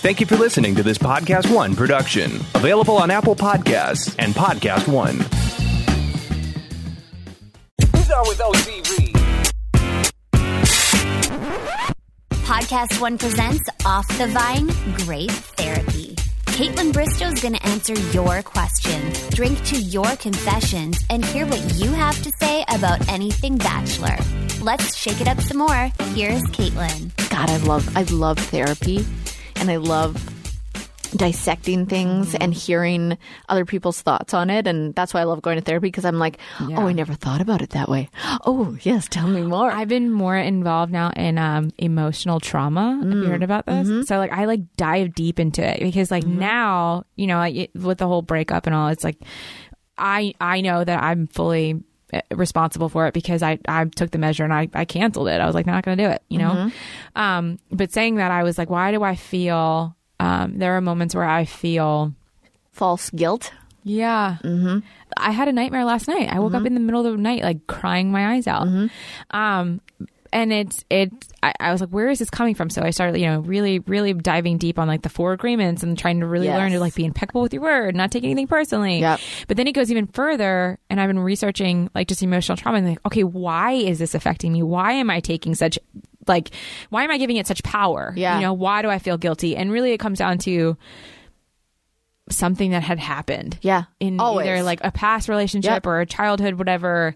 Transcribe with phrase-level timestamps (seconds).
[0.00, 4.88] Thank you for listening to this Podcast One production, available on Apple Podcasts and Podcast
[4.88, 5.16] One.
[7.94, 8.66] Who's on with OG
[8.96, 9.16] Reed?
[12.46, 14.68] Podcast One presents Off the Vine
[15.04, 16.14] Grape Therapy.
[16.46, 21.90] Kaitlyn Bristowe's going to answer your questions, drink to your confessions, and hear what you
[21.90, 24.16] have to say about anything Bachelor.
[24.62, 25.90] Let's shake it up some more.
[26.14, 27.10] Here's Kaitlyn.
[27.28, 29.04] God, I love I love therapy
[29.60, 30.16] and I love
[31.16, 32.42] dissecting things mm-hmm.
[32.42, 33.18] and hearing
[33.48, 36.18] other people's thoughts on it and that's why I love going to therapy because I'm
[36.18, 38.08] like, oh, I never thought about it that way.
[38.46, 39.70] Oh, yes, tell me more.
[39.70, 42.98] I've been more involved now in um, emotional trauma.
[43.02, 43.86] Have you heard mm, about this?
[43.86, 44.02] Mm-hmm.
[44.02, 46.38] So like I like dive deep into it because like mm-hmm.
[46.38, 49.18] now you know like, with the whole breakup and all, it's like
[49.98, 51.82] I I know that I'm fully
[52.30, 55.40] responsible for it because I I took the measure and I I canceled it.
[55.40, 56.70] I was like not going to do it, you know.
[57.16, 59.96] Um, but saying that, I was like, why do I feel?
[60.18, 62.14] Um, there are moments where I feel.
[62.72, 63.52] False guilt.
[63.82, 64.36] Yeah.
[64.44, 64.78] Mm-hmm.
[65.16, 66.28] I had a nightmare last night.
[66.30, 68.68] I woke up in the middle of the night, like crying my eyes out.
[69.32, 69.80] Um,
[70.32, 72.70] and it's, it's, I, I was like, where is this coming from?
[72.70, 75.98] So I started, you know, really, really diving deep on like the four agreements and
[75.98, 76.56] trying to really Yes.
[76.58, 79.00] learn to like be impeccable with your word, not take anything personally.
[79.00, 79.20] Yep.
[79.48, 80.78] But then it goes even further.
[80.88, 84.52] And I've been researching like just emotional trauma and like, okay, why is this affecting
[84.52, 84.62] me?
[84.62, 85.78] Why am I taking such,
[86.26, 86.50] like,
[86.90, 88.12] why am I giving it such power?
[88.16, 88.36] Yeah.
[88.36, 89.56] You know, why do I feel guilty?
[89.56, 90.76] And really it comes down to,
[92.30, 93.84] something that had happened Yeah.
[93.98, 94.46] in Always.
[94.46, 95.86] either like a past relationship Yep.
[95.86, 97.14] or a childhood whatever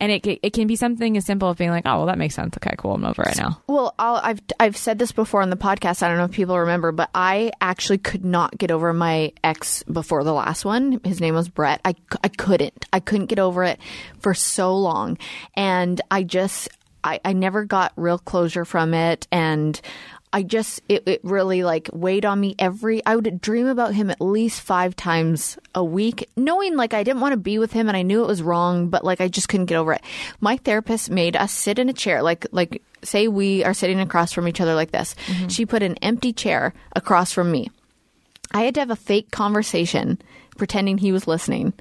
[0.00, 2.34] and it it can be something as simple as being like oh well that makes
[2.34, 5.50] sense okay cool i'm over it now Well, I'll, I've I've said this before on
[5.50, 6.02] the podcast.
[6.02, 9.82] I don't know if people remember, but I actually could not get over my ex
[9.84, 11.00] before the last one.
[11.04, 11.80] His name was Brett.
[11.84, 12.86] I, I couldn't.
[12.92, 13.80] I couldn't get over it
[14.20, 15.18] for so long,
[15.54, 16.68] and I just
[17.04, 19.80] I, I never got real closure from it, and.
[20.32, 24.10] I just it, it really like weighed on me every I would dream about him
[24.10, 27.88] at least 5 times a week knowing like I didn't want to be with him
[27.88, 30.02] and I knew it was wrong but like I just couldn't get over it.
[30.40, 34.32] My therapist made us sit in a chair like like say we are sitting across
[34.32, 35.14] from each other like this.
[35.26, 35.48] Mm-hmm.
[35.48, 37.70] She put an empty chair across from me.
[38.52, 40.20] I had to have a fake conversation
[40.56, 41.72] pretending he was listening.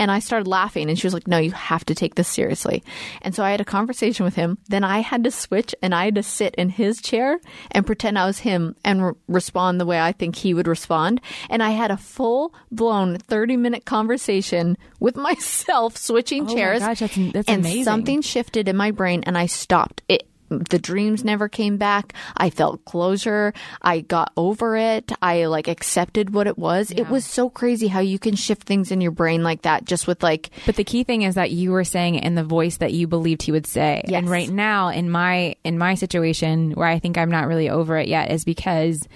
[0.00, 2.82] And I started laughing, and she was like, No, you have to take this seriously.
[3.20, 4.58] And so I had a conversation with him.
[4.68, 7.38] Then I had to switch and I had to sit in his chair
[7.70, 11.20] and pretend I was him and re- respond the way I think he would respond.
[11.50, 16.80] And I had a full blown 30 minute conversation with myself, switching Oh my chairs.
[16.80, 17.84] gosh, that's- that's and amazing.
[17.84, 20.02] something shifted in my brain, and I stopped.
[20.08, 20.26] It
[20.60, 22.12] the dreams never came back.
[22.36, 23.52] I felt closure.
[23.80, 25.12] I got over it.
[25.20, 26.90] I like accepted what it was.
[26.90, 30.06] It was so crazy how you can shift things in your brain like that just
[30.06, 32.92] with like but the key thing is that you were saying in the voice that
[32.92, 34.18] you believed he would say Yes.
[34.18, 37.96] and right now in my in my situation where i think i'm not really over
[37.98, 39.06] it yet is because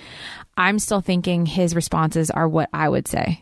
[0.56, 3.40] i'm still thinking his responses are what i would say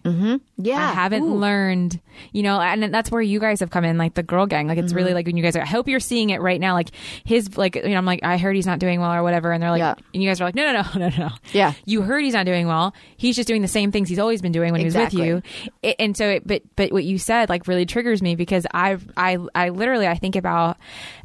[0.56, 0.76] yeah.
[0.78, 2.00] I haven't learned,
[2.32, 4.69] you know, and that's where you guys have come in, like the girl gang.
[4.69, 5.14] Like it's really Mm-hmm.
[5.16, 6.75] like when you guys are, I hope you're seeing it right now.
[6.75, 6.91] Like
[7.25, 9.50] his, like, you know, I'm like, I heard he's not doing well or whatever.
[9.50, 9.94] And they're like, Yeah.
[10.14, 11.30] and you guys are like, no, no, no, no, no.
[11.52, 11.72] Yeah.
[11.86, 12.94] You heard he's not doing well.
[13.16, 15.25] He's just doing the same things he's always been doing when Exactly.
[15.25, 15.70] he was with you.
[15.82, 19.10] It, and so, it, but, but what you said like really triggers me because I've,
[19.16, 20.76] I, I literally, I think about,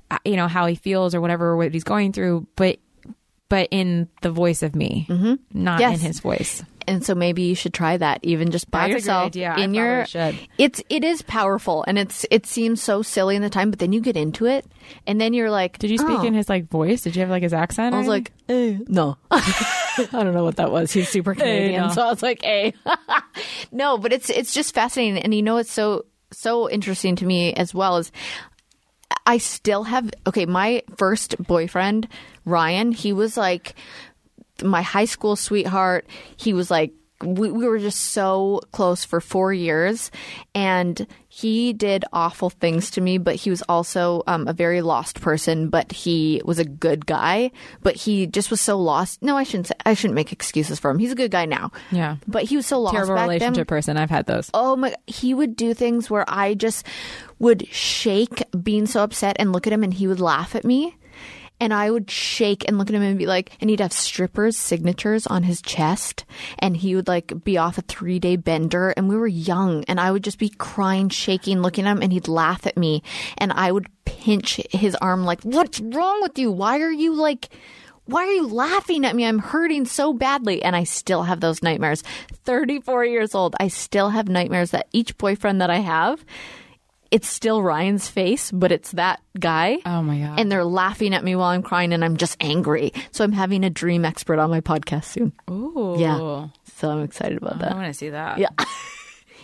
[0.09, 2.79] uh, you know, how he feels or whatever, what he's going through, but,
[3.49, 5.35] but in the voice of me, mm-hmm.
[5.53, 5.99] not Yes.
[5.99, 6.63] in his voice.
[6.87, 9.53] and so maybe you should try that even just by That's yourself idea.
[9.55, 10.39] I in your should.
[10.57, 13.91] it's it is powerful and it's it seems so silly in the time but then
[13.93, 14.65] you get into it
[15.05, 16.23] and then you're like Did you speak oh.
[16.25, 17.01] in his like voice?
[17.03, 17.93] Did you have like his accent?
[17.93, 19.17] I was like, eh, no.
[19.31, 20.91] I don't know what that was.
[20.91, 21.89] He's super Canadian, no.
[21.93, 22.73] so I was like, "A."
[23.71, 27.53] no, but it's it's just fascinating, and you know, it's so so interesting to me
[27.53, 28.11] as well as
[29.29, 30.47] I still have okay.
[30.47, 32.07] My first boyfriend,
[32.45, 33.75] Ryan, he was like
[34.63, 36.07] my high school sweetheart.
[36.35, 36.93] He was like
[37.23, 40.09] we, we were just so close for four years
[40.55, 45.19] and he did awful things to me but he was also um, a very lost
[45.21, 47.51] person but he was a good guy
[47.83, 50.89] but he just was so lost no i shouldn't say, i shouldn't make excuses for
[50.91, 52.15] him he's a good guy now Yeah.
[52.27, 53.97] but he was so lost terrible back relationship then person.
[53.97, 54.49] I've had those.
[54.53, 56.85] oh my he would do things where i just
[57.37, 60.95] would shake being so upset and look at him and he would laugh at me
[61.59, 64.57] and I would shake and look at him and be like, and he'd have strippers'
[64.57, 66.25] signatures on his chest,
[66.57, 69.99] and he would like be off a three day bender, and we were young, and
[69.99, 73.03] I would just be crying, shaking, looking at him, and he'd laugh at me,
[73.37, 76.51] and I would pinch his arm like, "What's wrong with you?
[76.51, 77.49] Why are you like?"
[78.05, 79.23] Why are you laughing at me?
[79.23, 80.63] I'm hurting so badly.
[80.63, 82.01] And I still have those nightmares.
[82.43, 83.55] 34 years old.
[83.59, 86.25] I still have nightmares that each boyfriend that I have,
[87.11, 89.79] it's still Ryan's face, but it's that guy.
[89.85, 90.39] Oh my god.
[90.39, 92.93] And they're laughing at me while I'm crying and I'm just angry.
[93.11, 95.33] So I'm having a dream expert on my podcast soon.
[95.49, 95.95] Ooh.
[95.97, 96.47] Yeah.
[96.75, 97.71] So I'm excited about that.
[97.71, 98.37] I want to see that.
[98.37, 98.49] Yeah.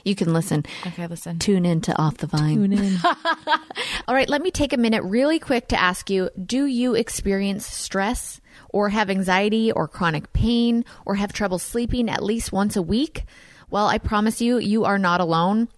[0.05, 0.63] You can listen.
[0.85, 1.39] Okay, listen.
[1.39, 2.57] Tune in to Off the Vine.
[2.57, 2.97] Tune in.
[4.07, 7.65] All right, let me take a minute really quick to ask you do you experience
[7.65, 8.39] stress
[8.69, 13.23] or have anxiety or chronic pain or have trouble sleeping at least once a week?
[13.71, 15.69] Well, I promise you, you are not alone.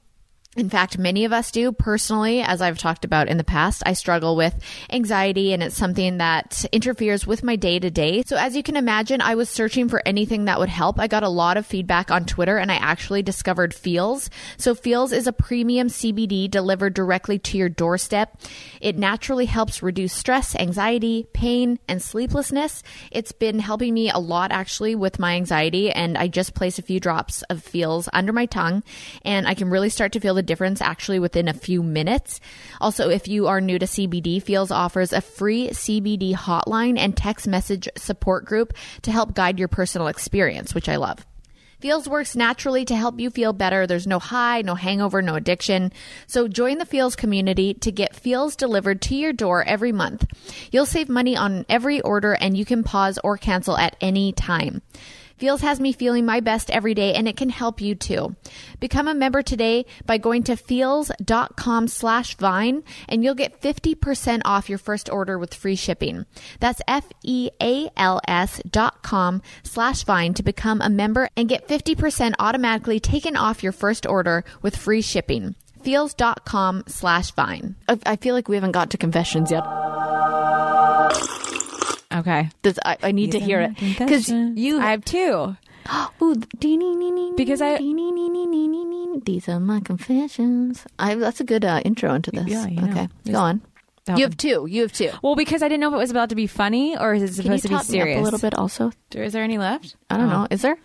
[0.57, 1.71] In fact, many of us do.
[1.71, 4.55] Personally, as I've talked about in the past, I struggle with
[4.91, 8.23] anxiety and it's something that interferes with my day to day.
[8.25, 10.99] So, as you can imagine, I was searching for anything that would help.
[10.99, 14.31] I got a lot of feedback on Twitter and I actually discovered Feals.
[14.57, 18.41] So, Feals is a premium CBD delivered directly to your doorstep.
[18.81, 22.81] It naturally helps reduce stress, anxiety, pain, and sleeplessness.
[23.11, 26.81] It's been helping me a lot actually with my anxiety, and I just place a
[26.81, 28.81] few drops of Feals under my tongue,
[29.21, 32.39] and I can really start to feel the difference actually within a few minutes.
[32.81, 37.47] Also, if you are new to CBD, Feals offers a free CBD hotline and text
[37.47, 38.73] message support group
[39.03, 41.25] to help guide your personal experience, which I love.
[41.79, 43.85] Feals works naturally to help you feel better.
[43.85, 45.93] There's no high, no hangover, no addiction.
[46.25, 50.25] So join the Feals community to get Feals delivered to your door every month.
[50.71, 54.81] You'll save money on every order and you can pause or cancel at any time.
[55.37, 58.35] Feals has me feeling my best every day and it can help you too.
[58.79, 64.69] Become a member today by going to feals.com slash vine and you'll get 50% off
[64.69, 66.25] your first order with free shipping.
[66.59, 73.35] That's F-E-A-L-S dot com slash vine to become a member and get 50% automatically taken
[73.35, 75.55] off your first order with free shipping.
[75.83, 77.75] Feals.com slash vine.
[77.87, 79.63] I, I feel like we haven't got to confessions yet.
[82.19, 82.49] Okay.
[82.61, 85.55] Does, I, I need to hear it because you I have two.
[86.21, 86.35] Ooh,
[87.35, 87.77] Because I-
[89.25, 90.85] these are my confessions.
[90.99, 92.45] I, that's a good uh, intro into this.
[92.47, 92.89] Yeah, you know.
[92.91, 93.61] okay, Just- go on.
[94.15, 94.65] You have two.
[94.69, 95.09] You have two.
[95.21, 97.43] Well, because I didn't know if it was about to be funny or is it
[97.43, 98.19] Can you supposed to be top me up serious?
[98.19, 98.53] a little bit?
[98.57, 99.97] Also, Is there any left?
[100.09, 100.43] I don't Oh.
[100.43, 100.47] know.
[100.49, 100.77] Is there?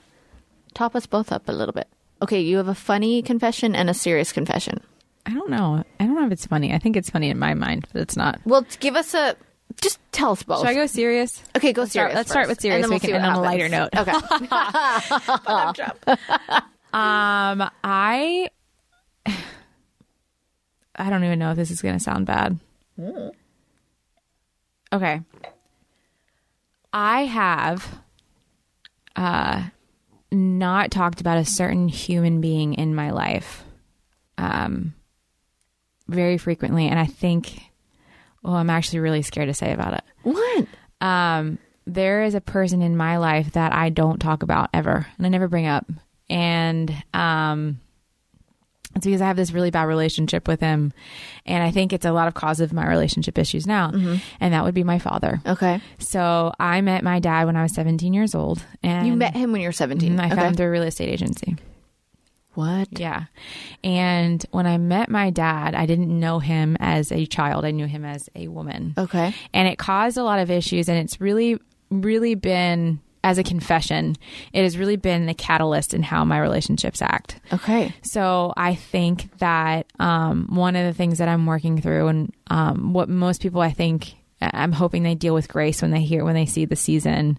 [0.74, 1.86] Top us both up a little bit.
[2.20, 4.80] Okay, you have a funny confession and a serious confession.
[5.24, 5.84] I don't know.
[6.00, 6.74] I don't know if it's funny.
[6.74, 8.40] I think it's funny in my mind, but it's not.
[8.44, 9.36] Well, give us a.
[9.80, 10.58] Just tell us both.
[10.60, 11.42] Should I go serious?
[11.56, 12.14] Okay, go Let's start- serious.
[12.16, 13.90] let's start with serious and then so we we'll can end on a lighter note.
[13.96, 14.12] Okay.
[16.94, 18.50] Um, I
[20.94, 22.58] I don't even know if this is going to sound bad.
[24.92, 25.22] Okay.
[26.92, 27.98] I have
[29.16, 29.64] uh
[30.30, 33.64] not talked about a certain human being in my life
[34.36, 34.94] um
[36.08, 37.58] very frequently and I think
[38.42, 40.04] well I'm actually really scared to say about it.
[40.22, 40.66] what?
[41.00, 45.26] um, there is a person in my life that I don't talk about ever, and
[45.26, 45.84] I never bring up.
[46.30, 47.80] And um,
[48.94, 50.92] it's because I have this really bad relationship with him,
[51.44, 53.90] and I think it's a lot of cause of my relationship issues now.
[54.40, 55.40] And that would be my father.
[55.46, 55.80] Okay.
[55.98, 59.50] So I met my dad when I was 17 years old, and You met him
[59.50, 60.20] when you were seventeen.
[60.20, 60.36] I okay.
[60.36, 61.51] found him through a real estate agency.
[62.54, 62.88] What?
[62.98, 63.24] Yeah.
[63.82, 67.64] And when I met my dad, I didn't know him as a child.
[67.64, 68.94] I knew him as a woman.
[68.96, 69.34] Okay.
[69.52, 70.88] And it caused a lot of issues.
[70.88, 71.58] And it's really,
[71.90, 74.16] really been, as a confession,
[74.52, 77.40] it has really been the catalyst in how my relationships act.
[77.52, 77.94] Okay.
[78.02, 82.92] So I think that um, one of the things that I'm working through, and um,
[82.92, 86.34] what most people I think I'm hoping they deal with grace when they hear when
[86.34, 87.36] they see the season,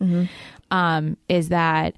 [0.71, 1.95] um, is that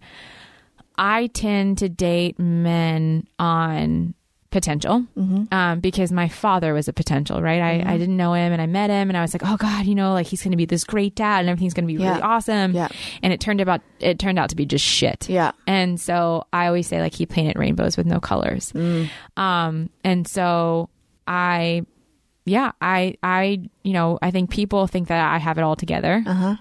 [0.97, 4.13] I tend to date men on
[4.51, 5.05] potential
[5.51, 7.61] um, because my father was a potential, right?
[7.61, 9.85] I, I didn't know him and I met him and I was like, oh God,
[9.85, 12.01] you know, like he's going to be this great dad and everything's going to be
[12.01, 12.11] Yeah.
[12.11, 12.71] really awesome.
[12.73, 12.87] Yeah.
[13.21, 15.27] And it turned about it turned out to be just shit.
[15.29, 15.51] Yeah.
[15.67, 18.71] And so I always say like he painted rainbows with no colors.
[19.35, 20.87] Um, and so
[21.27, 21.85] I,
[22.45, 26.23] yeah, I, I, you know, I think people think that I have it all together.
[26.25, 26.55] Uh-huh.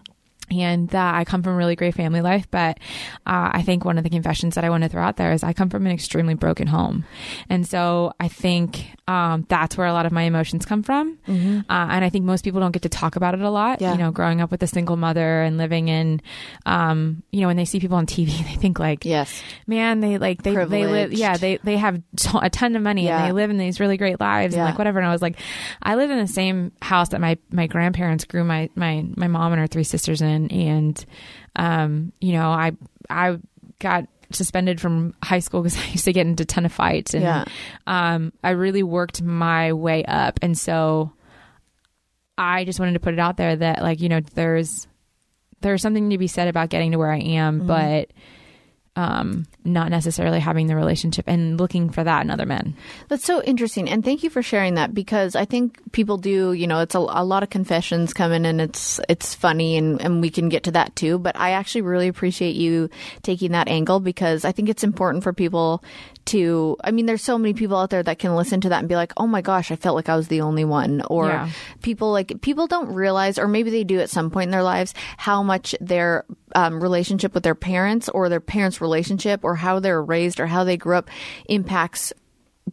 [0.51, 2.79] And that I come from a really great family life, but
[3.27, 5.43] uh, I think one of the confessions that I want to throw out there is
[5.43, 7.05] I come from an extremely broken home,
[7.49, 11.19] and so I think um, that's where a lot of my emotions come from.
[11.27, 13.77] Uh, and I think most people don't get to talk about it a lot.
[13.77, 13.85] Mm-hmm.
[13.85, 13.93] Yeah.
[13.93, 16.21] You know, growing up with a single mother and living in,
[16.67, 19.43] um, you know, when they see people on TV, they think like, Yes.
[19.67, 23.05] man, they like they they live, yeah, they they have t- a ton of money
[23.07, 23.19] Yeah.
[23.19, 24.61] and they live in these really great lives Yeah.
[24.61, 24.99] and like whatever.
[24.99, 25.39] And I was like,
[25.83, 29.53] I live in the same house that my my grandparents grew my my my mom
[29.53, 31.05] and her three sisters in, and
[31.57, 32.73] um, you know, I
[33.11, 33.39] I
[33.79, 37.15] got suspended from high school because I used to get into a ton of fights
[37.15, 37.45] and Yeah.
[37.87, 41.13] um, I really worked my way up, and so
[42.37, 44.87] I just wanted to put it out there that like you know there's
[45.61, 47.67] there's something to be said about getting to where I am, Mm-hmm.
[47.69, 48.11] but
[48.97, 52.77] um, not necessarily having the relationship and looking for that in other men.
[53.09, 53.89] That's so interesting.
[53.89, 56.99] And thank you for sharing that because I think people do, you know, it's a,
[56.99, 60.65] a lot of confessions coming in and it's it's funny and, and we can get
[60.65, 61.19] to that too.
[61.19, 62.89] But I actually really appreciate you
[63.23, 65.83] taking that angle because I think it's important for people
[66.27, 68.89] to I mean, there's so many people out there that can listen to that and
[68.89, 71.51] be like, Oh my gosh, I felt like I was the only one or Yeah.
[71.83, 74.95] people like people don't realize or maybe they do at some point in their lives
[75.17, 80.03] how much their um, relationship with their parents or their parents relationship or how they're
[80.03, 81.11] raised or how they grew up
[81.49, 82.13] impacts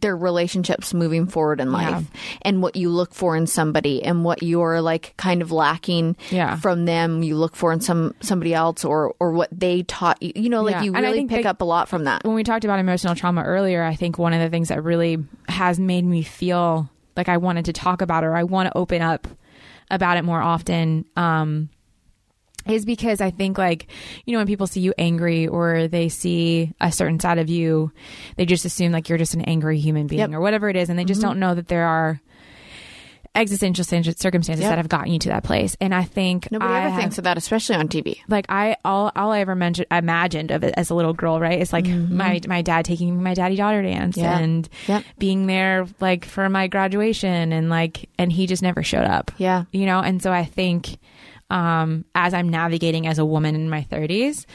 [0.00, 2.20] their relationships moving forward in life Yeah.
[2.42, 6.56] and what you look for in somebody and what you're like kind of lacking Yeah.
[6.56, 10.32] from them you look for in some somebody else or or what they taught you
[10.34, 10.82] you know like Yeah.
[10.82, 13.42] you really pick they- up a lot from that when we talked about emotional trauma
[13.42, 15.18] earlier, I think one of the things that really
[15.48, 19.02] has made me feel like I wanted to talk about or I want to open
[19.02, 19.28] up
[19.90, 21.68] about it more often um,
[22.66, 23.88] is because I think, like,
[24.24, 27.92] you know, when people see you angry or they see a certain side of you,
[28.36, 30.28] they just assume like you're just an angry human being Yep.
[30.30, 30.36] Mm-hmm.
[30.36, 30.88] or whatever it is.
[30.90, 32.20] And they just don't know that there are
[33.34, 34.70] existential circumstances Yep.
[34.70, 35.74] that have gotten you to that place.
[35.80, 38.76] And I think nobody I ever have- thinks of that especially on tv like I
[38.84, 41.58] all all I ever mentioned imagined of it as a little girl, right?
[41.58, 44.24] It's like my my dad taking me my daddy daughter dance Mm-hmm.
[44.26, 44.38] Yeah.
[44.38, 45.04] and Yep.
[45.18, 49.30] being there like for my graduation and like and he just never showed up.
[49.38, 49.64] Yeah.
[49.72, 50.98] You know, and so I think
[51.52, 54.46] um as I'm navigating as a woman in my 30s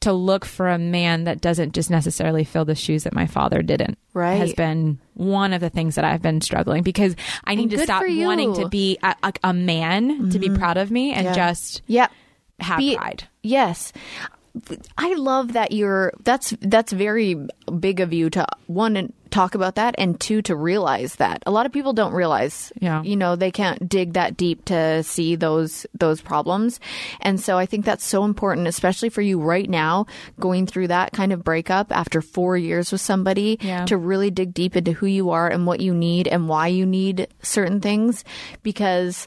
[0.00, 3.62] to look for a man that doesn't just necessarily fill the shoes that my father
[3.62, 4.34] didn't Right.
[4.34, 7.14] has been one of the things that I've been struggling because
[7.44, 10.90] I need to stop wanting to be a, a, a man to be proud of
[10.90, 11.34] me and Yeah.
[11.34, 12.10] just yep
[12.58, 13.28] have Be- pride.
[13.42, 13.92] Yes.
[14.98, 17.36] I love that you're that's that's very
[17.80, 21.42] big of you to one and talk about that and two to realize that.
[21.46, 23.02] A lot of people don't realize Yeah.
[23.02, 26.78] you know, they can't dig that deep to see those those problems.
[27.20, 30.06] And so I think that's so important especially for you right now
[30.38, 33.86] going through that kind of breakup after 4 years with somebody Yeah.
[33.86, 36.86] to really dig deep into who you are and what you need and why you
[36.86, 38.24] need certain things
[38.62, 39.26] because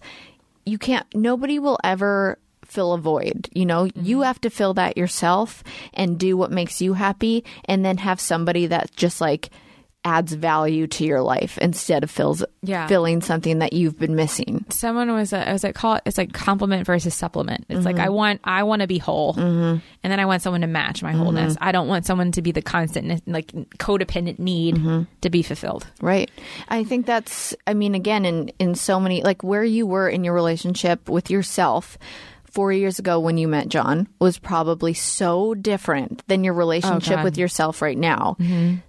[0.66, 4.04] you can't nobody will ever fill a void you know mm-hmm.
[4.06, 8.20] you have to fill that yourself and do what makes you happy and then have
[8.20, 9.50] somebody that just like
[10.06, 12.88] adds value to your life instead of fills Yeah.
[12.88, 14.64] filling something that you've been missing.
[14.70, 17.66] Someone was uh, was it called it's like compliment versus supplement.
[17.70, 18.06] It's like mm-hmm.
[18.06, 19.80] i want i want to be whole mm-hmm.
[20.04, 21.56] and then i want someone to match my wholeness.
[21.56, 21.64] Mm-hmm.
[21.64, 23.48] I don't want someone to be the constant like
[23.80, 25.88] codependent need to be fulfilled.
[26.02, 26.30] Right.
[26.70, 30.24] I think that's I mean again in in so many like where you were in
[30.24, 31.98] your relationship with yourself
[32.52, 37.16] 4 years ago when you met John was probably so different than your relationship oh,
[37.18, 37.24] God.
[37.26, 38.38] with yourself right now.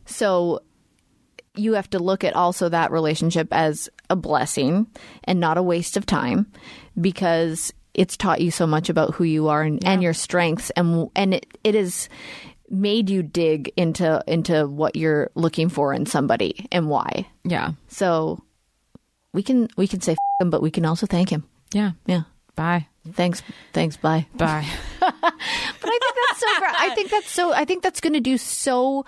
[0.05, 0.61] So
[1.57, 4.87] you have to look at also that relationship as a blessing
[5.25, 6.47] and not a waste of time
[7.01, 11.09] because it's taught you so much about who you are and, and your strengths and
[11.17, 12.09] and it, it is
[12.69, 17.27] made you dig into into what you're looking for in somebody and why.
[17.45, 18.43] yeah So
[19.33, 21.45] we can we can say F- him, but we can also thank him.
[21.73, 22.23] yeah Yeah.
[22.55, 23.41] bye Thanks.
[23.73, 23.97] Thanks.
[23.97, 24.27] Bye.
[24.35, 24.67] bye
[25.01, 26.47] But I think that's so.
[26.65, 27.53] I think that's so.
[27.53, 29.05] I think that's going to do so.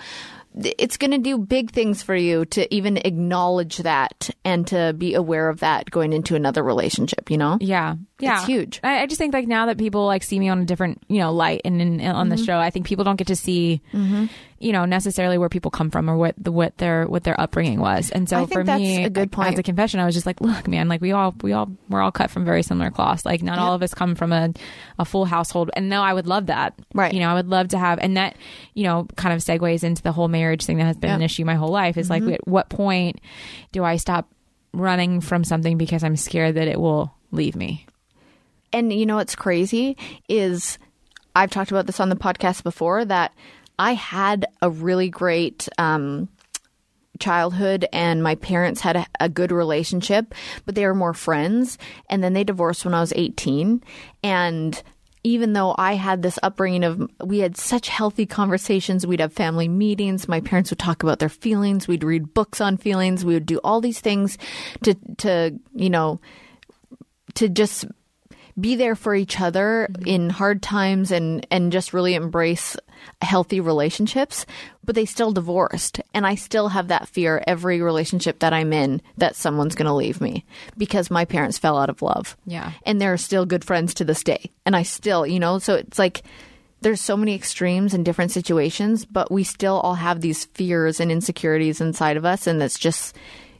[0.54, 5.14] It's going to do big things for you to even acknowledge that and to be
[5.14, 7.30] aware of that going into another relationship.
[7.30, 7.58] You know.
[7.60, 8.80] yeah yeah It's huge.
[8.82, 11.18] I, I just think like now that people like see me on a different you
[11.18, 12.44] know light and, in on the mm-hmm.
[12.44, 14.26] show i think people don't get to see mm-hmm.
[14.60, 17.80] You know necessarily where people come from or what the what their what their upbringing
[17.80, 18.10] was.
[18.10, 19.52] And so I think for that's me a good point.
[19.52, 22.00] as a confession i was just like look man like we all we all we're
[22.00, 23.24] all cut from very similar cloths.
[23.24, 24.52] Like not all of us come from a,
[24.98, 25.70] a full household.
[25.74, 26.74] And no i would love that.
[26.94, 27.12] Right.
[27.12, 28.36] you know i would love to have and that
[28.74, 31.44] you know kind of segues into the whole marriage thing that has been an issue
[31.44, 31.96] my whole life.
[31.96, 32.34] Is like mm-hmm.
[32.34, 33.20] at what point
[33.72, 34.28] do i stop
[34.72, 37.86] running from something because i'm scared that it will leave me?
[38.72, 39.96] And you know what's crazy
[40.28, 40.78] is
[41.34, 43.32] I've talked about this on the podcast before that
[43.78, 46.28] I had a really great um,
[47.18, 51.78] childhood and my parents had a, a good relationship, but they were more friends.
[52.08, 53.82] And then they divorced when I was 18.
[54.22, 54.82] And
[55.24, 59.06] even though I had this upbringing of, we had such healthy conversations.
[59.06, 60.28] We'd have family meetings.
[60.28, 61.88] My parents would talk about their feelings.
[61.88, 63.24] We'd read books on feelings.
[63.24, 64.38] We would do all these things
[64.84, 66.20] to, to, you know,
[67.34, 67.84] to just
[68.60, 72.76] be there for each other in hard times and and just really embrace
[73.22, 74.44] healthy relationships
[74.84, 76.00] but they still divorced.
[76.14, 79.92] And i still have that fear every relationship that i'm in that someone's going to
[79.92, 80.44] leave me
[80.76, 82.36] because my parents fell out of love.
[82.46, 82.72] Yeah.
[82.84, 84.50] and they're still good friends to this day.
[84.66, 86.22] And i still you know so it's like
[86.80, 91.12] there's so many extremes and different situations but we still all have these fears and
[91.12, 93.14] insecurities inside of us and that's just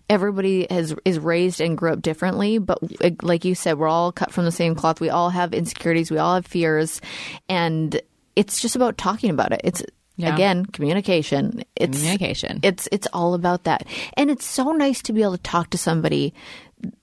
[0.08, 3.88] everybody has is raised and grew up differently but like- uh, like you said we're
[3.88, 7.00] all cut from the same cloth we all have insecurities we all have fears
[7.48, 8.00] and
[8.36, 9.82] it's just about talking about it it's
[10.16, 10.34] Yeah.
[10.34, 11.62] Again, communication.
[11.76, 12.58] It's Communication.
[12.64, 13.86] It's it's all about that.
[14.16, 16.34] And it's so nice to be able to talk to somebody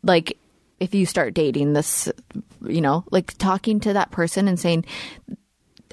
[0.04, 0.38] like
[0.82, 2.10] if you start dating this
[2.62, 4.84] you know, like talking to that person and saying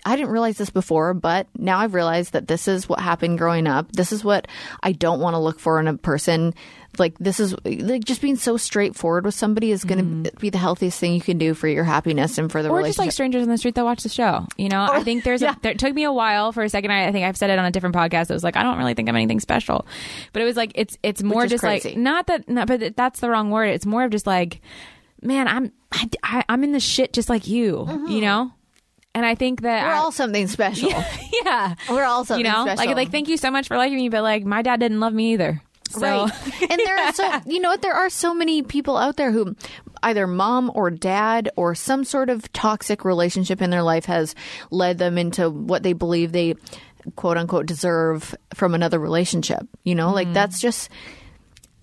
[0.05, 3.69] I didn't realize this before, but now I've realized that this is what happened growing
[3.69, 3.93] up.
[3.93, 4.49] This is what
[4.83, 6.55] I don't want to look for in a person.
[6.99, 10.41] Like this is like just being so straightforward with somebody is going to mm-hmm.
[10.41, 12.97] be the healthiest thing you can do for your happiness and for the or relationship.
[12.97, 14.47] just like strangers on the street that watch the show.
[14.59, 15.55] You know, I oh, think there's yeah.
[15.55, 16.91] a, there it took me a while for a second.
[16.91, 18.29] I, I think I've said it on a different podcast.
[18.29, 19.87] It was like I don't really think I'm anything special,
[20.33, 21.91] but it was like it's it's more just crazy.
[21.91, 23.67] like not that not, but that's the wrong word.
[23.67, 24.61] It's more of just like,
[25.23, 27.87] man, I'm I, I, I'm in the shit just like you.
[27.89, 28.07] Mm-hmm.
[28.09, 28.53] You know,
[29.15, 29.89] and I think that Mm-hmm.
[29.89, 30.91] We're I- all something special.
[31.45, 32.87] yeah, We're all something you know, special.
[32.87, 35.13] like like thank you so much for liking me, but like my dad didn't love
[35.13, 35.61] me either.
[35.91, 36.33] So, Right.
[36.71, 39.55] and there are so you know what there are so many people out there who
[40.03, 44.35] either mom or dad or some sort of toxic relationship in their life has
[44.71, 46.55] led them into what they believe they
[47.17, 49.69] quote unquote deserve from another relationship.
[49.85, 50.89] You know, like that's just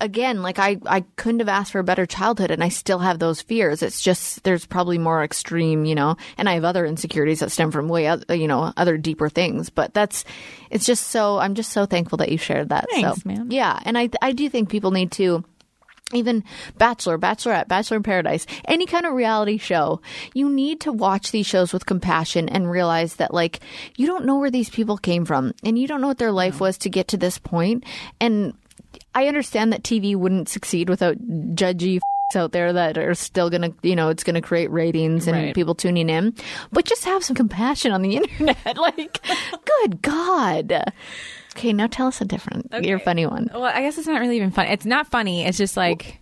[0.00, 3.18] again, like I, I couldn't have asked for a better childhood and I still have
[3.18, 3.82] those fears.
[3.82, 7.70] It's just there's probably more extreme, you know, and I have other insecurities that stem
[7.70, 9.70] from way other, you know, other deeper things.
[9.70, 10.24] But that's
[10.70, 12.86] it's just so I'm just so thankful that you shared that.
[12.90, 13.50] Thanks, so man.
[13.50, 15.44] yeah, and I I do think people need to
[16.12, 16.44] even
[16.76, 20.00] Bachelor, Bachelorette, Bachelor in Paradise, any kind of reality show,
[20.34, 23.60] you need to watch these shows with compassion and realize that, like,
[23.96, 26.60] you don't know where these people came from and you don't know what their life
[26.60, 27.84] was to get to this point.
[28.20, 28.54] And
[29.14, 31.16] I understand that TV wouldn't succeed without
[31.54, 35.36] judgy f***s out there that are still gonna, you know, it's gonna create ratings and
[35.36, 35.54] Right.
[35.54, 36.34] people tuning in.
[36.72, 38.76] But just have some compassion on the internet.
[38.76, 39.20] like,
[39.64, 40.92] good God.
[41.56, 43.50] Okay, now tell us a different, your funny one.
[43.52, 44.70] well, I guess it's not really even funny.
[44.70, 45.44] It's not funny.
[45.44, 46.20] It's just like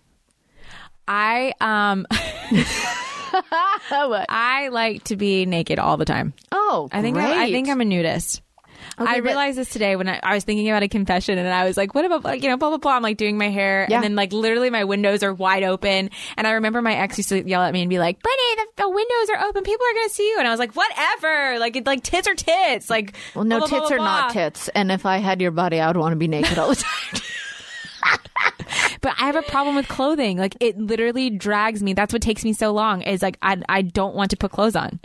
[1.07, 2.07] I um.
[3.91, 6.33] I like to be naked all the time.
[6.51, 8.41] Oh, I think I, I think I'm a nudist.
[8.99, 11.47] Okay, I but- realized this today when I, I was thinking about a confession and
[11.47, 12.93] I was like, what about, like, you know, blah, blah, blah.
[12.95, 13.95] I'm like doing my hair Yeah.
[13.97, 16.09] and then like literally my windows are wide open.
[16.37, 18.83] And I remember my ex used to yell at me and be like, Brittainy, the,
[18.83, 19.63] the windows are open.
[19.63, 20.35] People are going to see you.
[20.39, 21.59] And I was like, whatever.
[21.59, 22.89] Like, it, like tits are tits.
[22.89, 24.67] Like, Well, no, blah, blah, tits blah, are not tits.
[24.69, 26.75] And if I had your body, I would want to be naked all the
[27.11, 27.21] time.
[29.01, 30.37] But I have a problem with clothing.
[30.37, 31.93] Like, it literally drags me.
[31.93, 34.75] That's what takes me so long is like, I, I don't want to put clothes
[34.75, 34.99] on.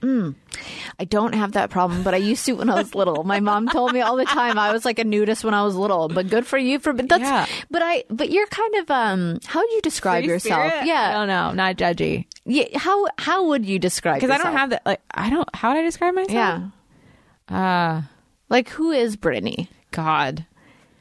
[0.99, 3.23] I don't have that problem, but I used to when I was little.
[3.25, 5.77] My mom told me all the time I was like a nudist when I was
[5.77, 6.09] little.
[6.09, 7.47] But good for you for but that's Yeah.
[7.71, 10.61] but I but you're kind of um how would you describe Free yourself?
[10.67, 10.83] spirit?
[10.83, 11.13] I Yeah.
[11.13, 11.53] don't know.
[11.53, 12.27] Not judgy.
[12.45, 12.77] yeah.
[12.77, 14.85] How how would you describe Because I don't have that.
[14.85, 16.31] Like, I don't, how would I describe myself?
[16.31, 16.69] Yeah.
[17.49, 18.03] Uh,
[18.49, 19.69] Like who is Brittainy?
[19.93, 20.45] God.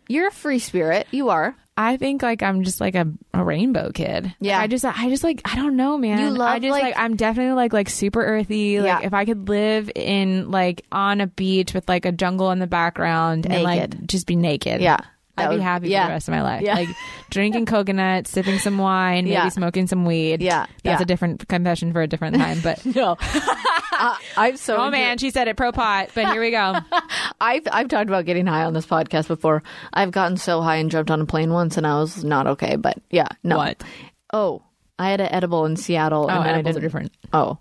[0.08, 1.08] You're a free spirit.
[1.12, 1.56] You are.
[1.76, 4.34] I think like I'm just like a, a rainbow kid.
[4.40, 4.60] Yeah.
[4.60, 6.20] I just I just like I don't know, man.
[6.20, 8.80] You love, I just like- like, I'm definitely like like super earthy.
[8.80, 9.08] Like Yeah.
[9.08, 12.68] if I could live in like on a beach with like a jungle in the
[12.68, 14.82] background and like just be naked.
[14.82, 15.00] Yeah.
[15.36, 16.04] That I'd be happy yeah.
[16.04, 16.62] for the rest of my life.
[16.62, 16.76] Yeah.
[16.76, 16.90] Like
[17.32, 19.50] drinking coconut, sipping some wine, maybe Yeah.
[19.50, 20.42] smoking some weed.
[20.42, 20.68] Yeah.
[20.84, 22.60] That's a different confession for a different time.
[22.62, 23.18] But No.
[23.20, 26.10] I, I'm so oh man, she said it pro pot.
[26.14, 26.76] But here we go.
[27.42, 29.64] I've I've talked about getting high on this podcast before.
[29.92, 32.76] I've gotten so high and jumped on a plane once, and I was not okay.
[32.76, 33.58] But yeah, no.
[33.58, 33.84] What?
[34.32, 34.62] Oh,
[35.00, 36.26] I had an edible in Seattle.
[36.26, 37.12] Oh, and I edibles are didn't- different.
[37.34, 37.58] Oh,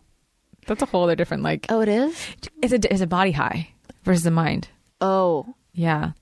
[0.67, 1.67] That's a whole other different like.
[1.71, 2.27] oh, it is.
[2.63, 3.71] It's a it's a body high
[4.05, 4.69] versus the mind.
[5.01, 6.13] Oh, Yeah.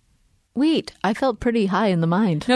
[0.54, 0.92] Wait.
[1.04, 2.46] I felt pretty high in the mind.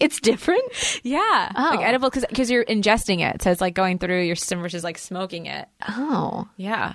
[0.00, 0.62] it's different.
[1.02, 1.70] Yeah, Oh.
[1.76, 4.84] like edible because because you're ingesting it, so it's like going through your system versus
[4.84, 5.68] like smoking it.
[5.88, 6.94] Oh, Yeah.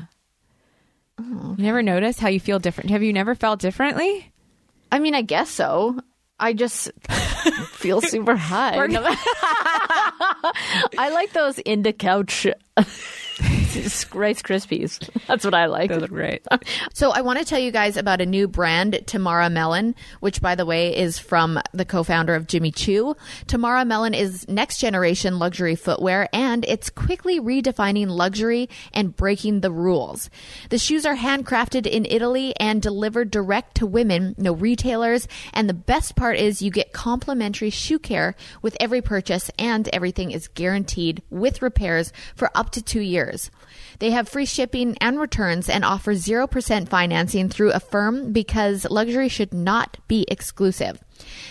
[1.20, 2.92] Oh, you never notice how you feel different?
[2.92, 4.32] Have you never felt differently?
[4.92, 6.00] I mean, I guess so.
[6.40, 6.92] I just
[7.72, 8.76] feel super high.
[11.00, 12.46] I like those in the couch
[14.14, 15.10] Rice Krispies.
[15.28, 15.90] That's what I like.
[15.90, 16.46] Those are great.
[16.94, 20.56] So I want to tell you guys about a new brand, Tamara Mellon, which by
[20.56, 23.16] the way is from the co-founder of Jimmy Choo.
[23.46, 29.72] Tamara Mellon is next generation luxury footwear and it's quickly redefining luxury and breaking the
[29.72, 30.30] rules.
[30.70, 35.74] The shoes are handcrafted in Italy and delivered direct to women, no retailers, and the
[35.74, 41.22] best part is you get complimentary shoe care with every purchase and everything is guaranteed
[41.30, 43.52] with repairs for up to 2 years.
[44.00, 49.54] They have free shipping and returns and offer 0% financing through Affirm because luxury should
[49.54, 51.00] not be exclusive.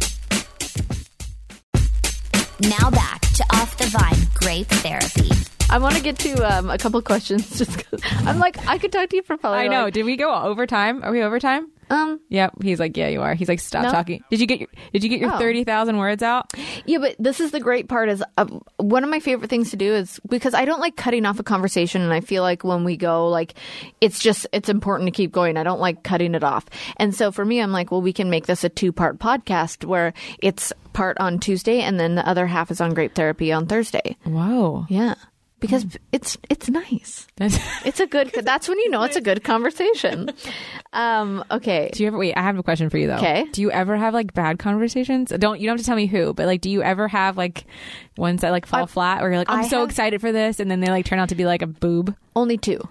[2.69, 5.30] Now back to Off the Vine Grape Therapy.
[5.69, 8.91] I want to get to um, a couple questions just because I'm like, I could
[8.91, 9.60] talk to you for probably.
[9.60, 9.86] I know.
[9.86, 11.04] like- Did we go overtime?
[11.04, 11.69] Are we overtime?
[11.89, 12.62] Um, Yep.
[12.63, 13.34] He's like, yeah, you are.
[13.34, 13.91] He's like, stop No.
[13.91, 14.24] talking.
[14.30, 15.38] Did you get your Did you get your Oh.
[15.38, 16.52] thirty thousand words out?
[16.86, 18.46] Yeah, but this is the great part is uh,
[18.78, 21.43] one of my favorite things to do is because I don't like cutting off a
[21.43, 23.54] conversation and I feel like when we go like
[24.02, 25.58] it's just it's important to keep going.
[25.58, 26.65] I don't like cutting it off.
[26.98, 30.13] And so for me I'm like, well we can make this a two-part podcast where
[30.39, 34.15] it's part on Tuesday and then the other half is on grape therapy on Thursday.
[34.26, 34.86] Whoa.
[34.89, 35.15] Yeah.
[35.63, 37.26] Because it's it's nice.
[37.86, 40.30] It's a good that's when you know it's a good conversation.
[40.91, 41.89] Um okay.
[41.93, 42.36] do you ever wait?
[42.36, 43.17] I have a question for you though.
[43.19, 43.45] 'Kay.
[43.52, 45.30] Do you ever have like bad conversations?
[45.38, 47.63] Don't you don't have to tell me who, but like, do you ever have like
[48.17, 50.60] ones that like fall flat, or you're like, I'm I so have- excited for this,
[50.60, 52.13] and then they like turn out to be like a boob?
[52.36, 52.82] Only two.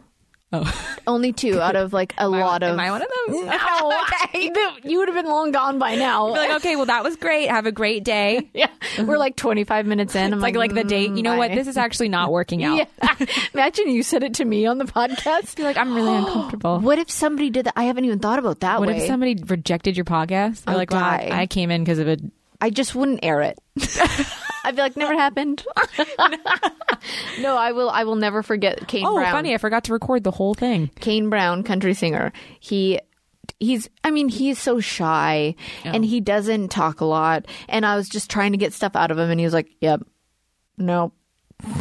[0.54, 3.46] Oh, Only two out of like a lot of am I one of them?
[3.46, 4.00] No,
[4.32, 4.52] okay.
[4.84, 6.26] you would have been long gone by now.
[6.26, 7.48] Be like, okay, well, that was great.
[7.48, 8.50] Have a great day.
[8.54, 8.68] yeah,
[9.04, 10.26] we're like 25 minutes in.
[10.26, 11.12] I'm It's like like the date.
[11.16, 11.50] You know what?
[11.50, 12.76] "Mm, This is actually not working out.
[12.76, 13.26] Yeah.
[13.54, 15.56] Imagine you said it to me on the podcast.
[15.56, 16.80] Be like, I'm really uncomfortable.
[16.80, 17.74] What if somebody did that?
[17.76, 18.98] I haven't even thought about that What way.
[18.98, 20.64] if somebody rejected your podcast?
[20.64, 21.28] They're I'll like, I.
[21.32, 22.18] I came in because of a.
[22.60, 23.58] I just wouldn't air it.
[24.64, 25.64] I'd be like, never happened.
[27.40, 27.90] no, I will.
[27.90, 29.12] I will never forget Kane Brown.
[29.12, 29.32] Oh, Brown.
[29.32, 29.54] funny!
[29.54, 30.90] I forgot to record the whole thing.
[31.00, 32.32] Kane Brown, country singer.
[32.60, 33.00] He
[33.58, 36.08] he's I mean, he's so shy and oh.
[36.08, 37.46] he doesn't talk a lot.
[37.68, 39.70] And I was just trying to get stuff out of him and he was like,
[39.80, 40.02] Yep.
[40.78, 41.14] Nope.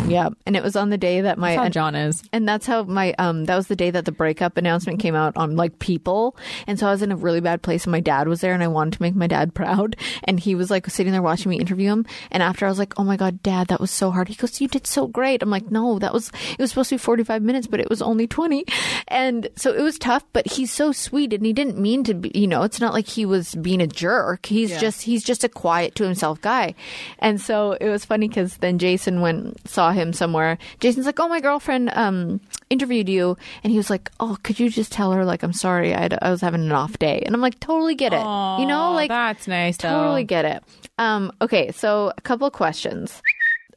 [0.08, 0.34] Yep.
[0.46, 2.24] And it was on the day that my how and, John is.
[2.32, 5.36] and that's how my um that was the day that the breakup announcement came out
[5.36, 6.36] on like people.
[6.68, 8.64] And so I was in a really bad place and my dad was there and
[8.64, 9.96] I wanted to make my dad proud.
[10.24, 12.06] And he was like sitting there watching me interview him.
[12.32, 14.28] And after I was like, Oh my God, dad, that was so hard.
[14.28, 15.42] He goes, You did so great.
[15.42, 17.90] I'm like, No, that was it was supposed to be forty five minutes, but it
[17.90, 18.66] was only twenty.
[19.08, 22.32] And so it was tough, but he's so sweet and he didn't mean to be
[22.34, 24.46] you know, it's not like he was being a jerk.
[24.46, 26.76] He's just he's just a quiet to himself guy.
[27.20, 30.58] And so it was funny because then Jason went saw him somewhere.
[30.80, 34.70] Jason's like, "Oh, my girlfriend um interviewed you," and he was like, "Oh, could you
[34.70, 37.42] just tell her like I'm sorry, I, I was having an off day." And I'm
[37.42, 38.18] like, "Totally get it,
[38.60, 39.78] you know, like that's nice.
[39.78, 39.90] Though.
[39.90, 40.64] totally get it."
[40.98, 43.22] Um, okay, so a couple of questions.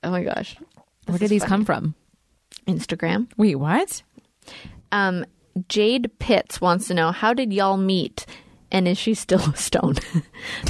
[0.02, 0.56] Oh my gosh,
[1.06, 1.94] Where did these come from?
[2.66, 3.28] Instagram.
[3.36, 4.02] Wait, what?
[4.92, 5.24] Um,
[5.68, 8.26] Jade Pitts wants to know how did y'all meet,
[8.74, 9.94] and is she still a stone?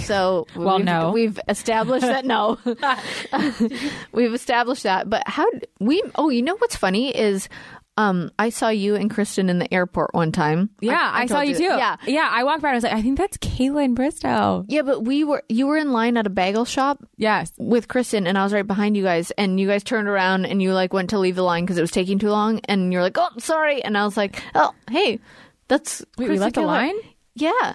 [0.05, 1.11] so, Well, we've, no.
[1.11, 2.59] we've established that no,
[4.12, 5.09] we've established that.
[5.11, 5.47] But how
[5.81, 6.03] we?
[6.14, 7.49] Oh, you know what's funny is.
[7.97, 10.71] Um, I saw you and Kristin in the airport one time.
[10.81, 11.62] Yeah, I, saw told you too.
[11.62, 12.29] Yeah, yeah.
[12.29, 12.71] I walked by.
[12.71, 14.64] and I was like, I think that's Kaitlyn Bristowe.
[14.67, 17.53] yeah, but we were you were in line at a bagel shop Yes.
[17.57, 20.61] with Kristin, and I was right behind you guys, and you guys turned around and
[20.61, 23.01] you like went to leave the line because it was taking too long, and you're
[23.03, 25.21] like, "Oh, sorry," and I was like, "Oh, hey,
[25.69, 26.97] that's Wait, we left the line?
[27.37, 27.75] Yeah,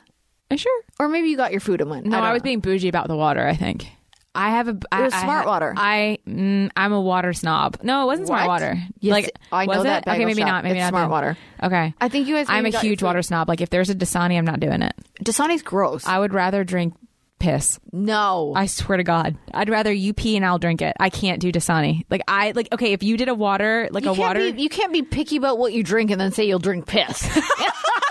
[0.51, 0.81] Are you sure?
[0.99, 2.05] or maybe you got your food and went.
[2.05, 2.45] No, don't I, was know.
[2.45, 3.45] being bougie about the water.
[3.47, 3.87] I think.
[4.35, 4.77] I have a.
[4.91, 5.73] I, was I smart water.
[5.75, 7.77] I mm, I'm a water snob.
[7.83, 8.61] No, it wasn't smart What?
[8.61, 8.77] water.
[8.99, 10.11] Yes, like I know was that It?
[10.11, 10.47] Okay, maybe shop.
[10.47, 10.63] not.
[10.63, 11.09] Maybe It's not smart then.
[11.11, 11.37] water.
[11.63, 11.93] Okay.
[11.99, 12.47] I think you guys.
[12.49, 13.05] I'm a maybe got your huge food.
[13.07, 13.49] water snob.
[13.49, 14.93] Like if there's a Dasani, I'm not doing it.
[15.23, 16.05] Dasani's gross.
[16.05, 16.93] I would rather drink
[17.39, 17.79] piss.
[17.91, 20.95] no, I swear to God, I'd rather you pee and I'll drink it.
[20.99, 22.05] I can't do Dasani.
[22.09, 24.51] Like I like okay, if you did a water like you a can't water.
[24.51, 27.23] Be, you can't be picky about what you drink and then say you'll drink piss.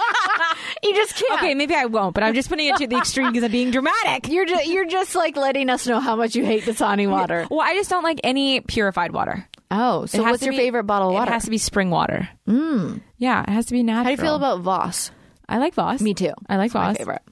[0.82, 1.40] you just can't.
[1.42, 3.70] okay, maybe I won't, but I'm just putting it to the extreme because I'm being
[3.70, 4.28] dramatic.
[4.28, 7.46] You're just, you're just like letting us know how much you hate Dasani water.
[7.50, 9.46] Well, I just don't like any purified water.
[9.70, 11.30] Oh, so what's your be- favorite bottle of water?
[11.30, 12.28] It has to be spring water.
[12.48, 13.02] Mm.
[13.18, 14.04] Yeah, it has to be natural.
[14.04, 15.10] How do you feel about Voss?
[15.48, 16.00] I like Voss.
[16.00, 16.32] Me too.
[16.48, 16.96] I like It's my Voss.
[16.98, 17.22] favorite.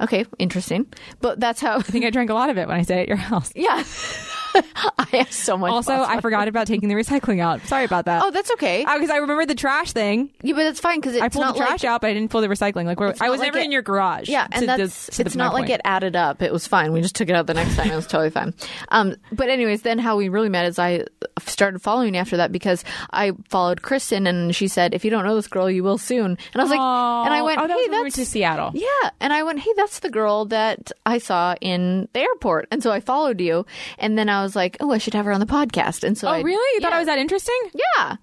[0.00, 0.86] Okay, interesting.
[1.20, 1.78] But that's how.
[1.78, 3.52] I think I drank a lot of it when I stayed at your house.
[3.56, 3.82] yeah,
[4.98, 5.70] I have so much.
[5.70, 7.62] Also, I forgot about taking the recycling out.
[7.66, 8.22] Sorry about that.
[8.24, 8.84] Oh, that's okay.
[8.84, 10.30] because I remember the trash thing.
[10.42, 12.30] yeah, but that's fine because I pulled not the trash like, out, but I didn't
[12.30, 12.84] pull the recycling.
[12.86, 14.28] Like, I was like never it- in your garage.
[14.28, 16.42] Yeah, and that's the- it's not like it added up.
[16.42, 16.92] It was fine.
[16.92, 17.90] We just took it out the next time.
[17.90, 18.54] It was totally fine.
[18.88, 21.04] Um, but anyways, then how we really met is I
[21.46, 25.34] started following after that because I followed Kristin and she said, "If you don't know
[25.34, 27.88] this girl, you will soon." And I was like, and I went, oh, that "Hey,
[27.90, 28.70] when we that's to Seattle.
[28.74, 32.82] yeah." And I went, "Hey, that's the girl that I saw in the airport." And
[32.82, 33.66] so I followed you,
[33.98, 36.28] and then I was like, "Oh, I should have her on the podcast." And so
[36.28, 36.74] Oh, I, really?
[36.76, 36.92] You thought.
[36.92, 37.58] I was that interesting?
[37.74, 38.16] Yeah.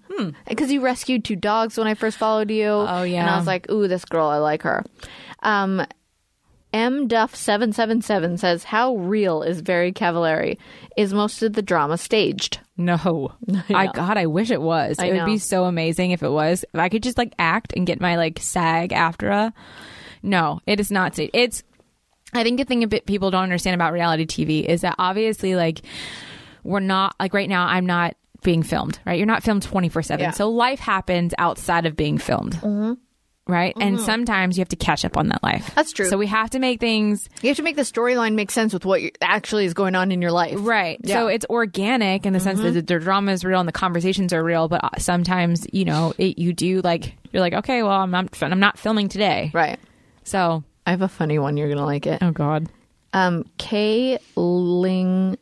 [0.48, 2.64] Because you rescued two dogs when I first followed you.
[2.68, 3.22] Oh, yeah.
[3.22, 3.30] And.
[3.30, 4.84] I was like, ooh, this girl, I like her.
[5.42, 5.84] Um,
[6.72, 10.58] M Duff seven seven seven says, "How real is Very Cavallari?
[10.96, 13.32] Is most of the drama staged?" No.
[13.68, 14.98] I God, I wish it was.
[14.98, 16.64] I it would be so amazing if it was.
[16.74, 19.52] If I could just like act and get my like SAG AFTRA.
[20.24, 21.12] No, it is not.
[21.14, 21.62] sta- It's.
[22.34, 25.54] I think the thing a bit people don't understand about reality TV is that obviously
[25.54, 25.82] like
[26.62, 27.66] we're not like right now.
[27.66, 28.98] I'm not being filmed.
[29.06, 30.06] Right, you're not filmed twenty four Yeah.
[30.06, 30.32] seven.
[30.32, 32.58] So life happens outside of being filmed.
[33.46, 33.74] right?
[33.78, 35.64] And sometimes you have to catch up on that life.
[35.66, 35.74] Mm-hmm.
[35.74, 36.08] That's true.
[36.08, 38.86] So we have to make things You have to make the storyline make sense with
[38.86, 40.54] what actually is going on in your life.
[40.60, 40.98] right.
[41.02, 41.16] Yeah.
[41.16, 44.32] So it's organic in the sense that the, the drama is real and the conversations
[44.32, 47.92] are real, but uh, sometimes, you know, it, you do like you're like, okay, well,
[48.00, 49.50] I'm not I'm not filming today.
[49.52, 49.78] Right.
[50.22, 51.56] So, I have a funny one.
[51.56, 52.22] You're gonna like it.
[52.22, 52.68] oh god.
[53.12, 55.38] Um, K Ling,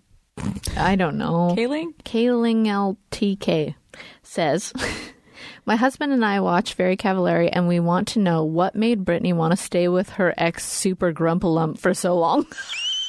[0.76, 1.55] I don't know.
[1.57, 1.94] Kayling?
[2.05, 3.74] K Ling LTK
[4.22, 4.72] says,
[5.66, 9.35] "My husband and I watch Very Cavallari, and we want to know what made Brittainy
[9.35, 12.46] want to stay with her ex Super Grumpalump for so long."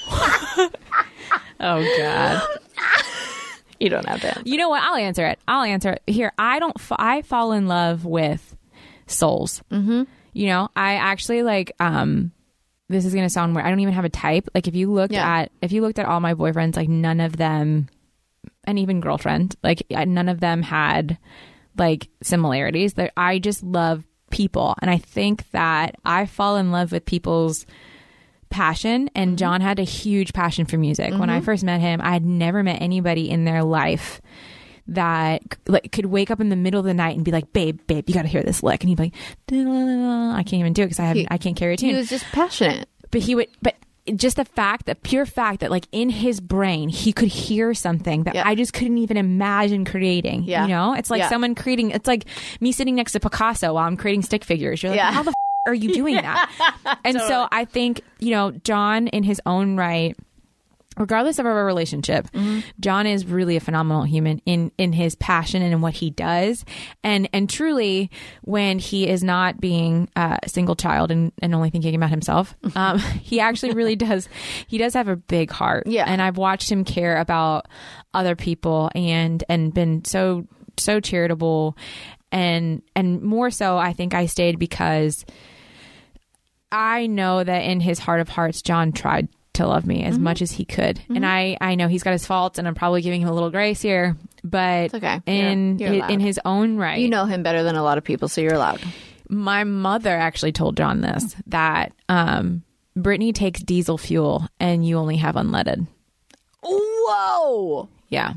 [1.59, 2.41] Oh god.
[3.79, 4.27] you don't have to.
[4.27, 4.41] Answer.
[4.43, 4.83] You know what?
[4.83, 5.39] I'll answer it.
[5.47, 6.01] I'll answer it.
[6.07, 6.77] Here, I don't.
[6.79, 8.57] Fa- I fall in love with
[9.07, 9.61] souls.
[9.71, 10.03] Mm-hmm.
[10.33, 11.71] You know, I actually like.
[11.79, 12.31] Um,
[12.89, 13.65] this is gonna sound weird.
[13.65, 14.49] I don't even have a type.
[14.53, 15.27] Like, if you looked Yeah.
[15.27, 17.87] at, if you looked at all my boyfriends, like none of them,
[18.65, 21.17] and even girlfriend, like none of them had
[21.77, 22.93] like similarities.
[22.95, 27.65] That I just love people, and I think that I fall in love with people's
[28.49, 31.11] passion and John had a huge passion for music.
[31.17, 34.21] When I first met him, I had never met anybody in their life
[34.87, 37.79] that like could wake up in the middle of the night and be like, "Babe,
[37.87, 39.13] babe, you got to hear this lick," and he'd be like,
[39.51, 42.09] "I can't even do it because I have I can't carry a tune." He was
[42.09, 42.87] just passionate.
[43.11, 43.75] but he would, but
[44.15, 48.23] just the fact, the pure fact that like in his brain he could hear something
[48.23, 48.43] that Yeah.
[48.45, 50.43] I just couldn't even imagine creating.
[50.43, 50.63] Yeah.
[50.63, 51.29] You know, it's like Yeah.
[51.29, 51.91] someone creating.
[51.91, 52.25] It's like
[52.59, 54.83] me sitting next to Picasso while I'm creating stick figures.
[54.83, 55.11] You're like, Yeah.
[55.13, 55.35] how the f-
[55.67, 56.51] are you doing that?
[57.05, 60.17] And so I think you know John in his own right.
[60.97, 62.59] Regardless of our relationship, Mm-hmm.
[62.79, 66.65] John is really a phenomenal human in in his passion and in what he does,
[67.03, 71.95] and and truly, when he is not being a single child and, and only thinking
[71.95, 74.27] about himself, um, he actually really does.
[74.67, 76.05] He does have a big heart, Yeah.
[76.07, 77.67] And I've watched him care about
[78.13, 81.77] other people and and been so so charitable,
[82.31, 85.25] and and more so, I think I stayed because
[86.71, 90.09] I know that in his heart of hearts, John tried to love me Mm-hmm.
[90.09, 92.75] as much as he could, and I I know he's got his faults, and I'm
[92.75, 95.21] probably giving him a little grace here, but It's okay.
[95.25, 98.03] in You're- you're in his own right, You know him better than a lot of
[98.03, 98.81] people, so you're allowed.
[99.29, 102.63] my mother actually told John this that um,
[102.97, 105.87] Brittainy takes diesel fuel, and you only have unleaded.
[106.63, 107.89] Whoa!
[108.09, 108.33] Yeah,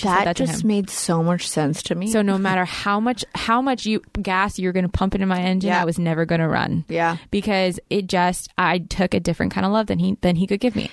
[0.00, 2.10] That, that just made so much sense to me.
[2.10, 5.40] So no matter how much how much you gas you're going to pump into my
[5.40, 5.80] engine, Yeah.
[5.82, 6.84] I was never going to run.
[6.88, 7.18] Yeah.
[7.30, 10.60] because it just I took a different kind of love than he than he could
[10.60, 10.90] give me.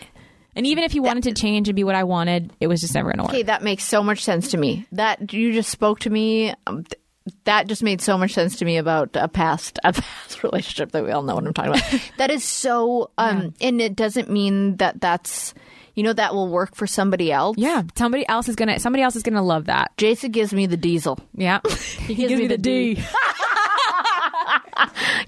[0.55, 2.93] And even if he wanted to change and be what I wanted, it was just
[2.95, 3.31] never going to work.
[3.31, 4.85] Okay, that makes so much sense to me.
[4.91, 6.53] That you just spoke to me.
[6.67, 6.99] Um, th-
[7.45, 11.03] that just made so much sense to me about a past a past relationship that
[11.03, 12.11] we all know what I'm talking about.
[12.17, 15.53] that is so, um, and it doesn't mean that that's
[15.95, 17.57] you know that will work for somebody else.
[17.57, 19.91] Yeah, somebody else is gonna somebody else is gonna love that.
[19.97, 21.19] Jason gives me the diesel.
[21.35, 22.95] Yeah, he gives me the D.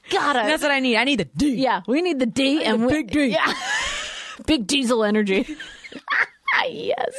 [0.10, 0.46] Got it.
[0.46, 0.98] That's what I need.
[0.98, 1.56] I need the D.
[1.56, 3.26] yeah, we need the D and we, big D.
[3.32, 3.54] Yeah,
[4.46, 5.46] big diesel energy.
[6.68, 7.14] yes.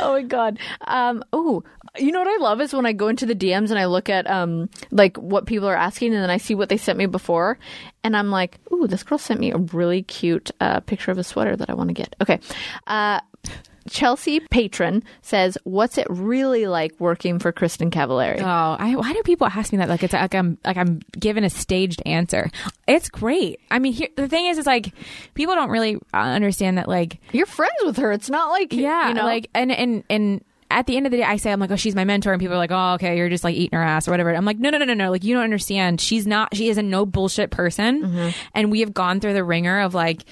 [0.00, 0.58] Oh my god.
[0.82, 1.22] Um.
[1.32, 1.62] Oh,
[1.98, 4.08] you know what I love is when I go into the DMs and I look
[4.08, 7.06] at um like what people are asking and then I see what they sent me
[7.06, 7.58] before,
[8.04, 11.24] and I'm like, ooh, this girl sent me a really cute uh, picture of a
[11.24, 12.14] sweater that I want to get.
[12.20, 12.40] Okay.
[12.86, 13.20] Uh.
[13.88, 19.22] Chelsea Patron says, "What's it really like working for Kristin Cavallari?" Oh, I, why do
[19.22, 19.88] people ask me that?
[19.88, 22.50] Like it's like I'm like I'm given a staged answer.
[22.86, 23.60] It's great.
[23.70, 24.92] I mean, here, the thing is, is like
[25.34, 26.88] people don't really uh, understand that.
[26.88, 28.12] Like, You're friends with her.
[28.12, 31.18] It's not like yeah, you know, like and and and at the end of the
[31.18, 33.16] day, I say I'm like, oh, she's my mentor, and people are like, oh, okay,
[33.16, 34.34] you're just like eating her ass or whatever.
[34.34, 35.10] I'm like, no, no, no, no, no.
[35.10, 36.00] Like you don't understand.
[36.00, 36.54] She's not.
[36.56, 40.24] She is a no bullshit person, and we have gone through the ringer of like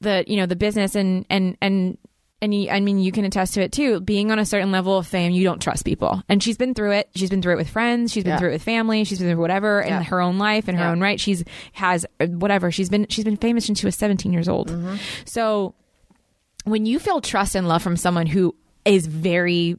[0.00, 1.98] the you know the business and and and
[2.40, 3.98] and you, I mean you can attest to it too.
[4.00, 6.92] Being on a certain level of fame, you don't trust people, and she's been through
[6.92, 7.08] it.
[7.16, 8.12] She's been through it with friends.
[8.12, 8.38] She's been Yeah.
[8.38, 9.02] through it with family.
[9.04, 9.96] She's been through whatever Yeah.
[9.96, 10.90] in her own life in her Yeah.
[10.92, 11.18] own right.
[11.18, 12.70] She's has whatever.
[12.70, 14.70] She's been she's been famous since she was 17 years old.
[14.70, 14.96] Mm-hmm.
[15.24, 15.74] So
[16.64, 18.54] when you feel trust and love from someone who
[18.88, 19.76] is very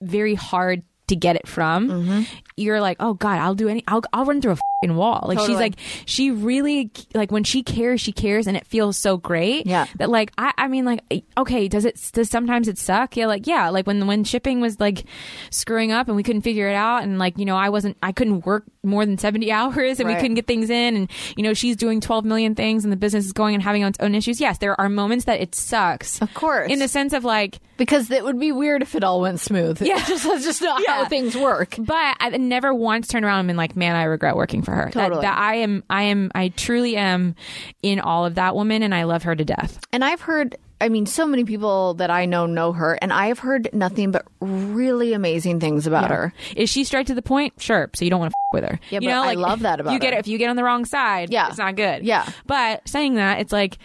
[0.00, 2.22] very hard to get it from Mm-hmm.
[2.56, 5.56] you're like oh god i'll do any i'll, I'll run through a wall like she's
[5.56, 5.74] like
[6.06, 9.86] she really like when she cares she cares and it feels so great Yeah.
[9.96, 11.00] that like i i mean like
[11.36, 14.78] okay does it does sometimes it suck yeah like yeah like when when shipping was
[14.78, 15.04] like
[15.50, 18.12] screwing up and we couldn't figure it out and like you know i wasn't i
[18.12, 20.14] couldn't work more than 70 hours and Right.
[20.14, 22.96] we couldn't get things in and you know she's doing 12 million things and the
[22.96, 26.22] business is going and having its own issues yes there are moments that it sucks
[26.22, 26.70] Of course.
[26.70, 29.80] in the sense of like because it would be weird if it all went smooth.
[29.80, 30.04] Yeah.
[30.04, 30.96] Just that's just not Yeah.
[30.96, 31.76] how things work.
[31.78, 34.84] but I never once turned around and been like, man, I regret working for her.
[34.92, 35.20] That- Totally.
[35.22, 37.34] That, I am, I am, I truly am
[37.82, 39.78] in all of that woman, and I love her to death.
[39.92, 43.26] And I've heard I mean, so many people that I know know her, and I
[43.26, 46.32] have heard nothing but really amazing things about her.
[46.54, 47.54] Is she straight to the point?
[47.60, 47.90] Sure.
[47.96, 48.78] So you don't want to f- with her.
[48.88, 50.20] Yeah, you but know, I love that about you get her.
[50.20, 51.32] if you get on the wrong side.
[51.32, 51.48] Yeah.
[51.48, 52.04] it's not good.
[52.04, 52.30] Yeah.
[52.46, 53.78] But saying that, it's like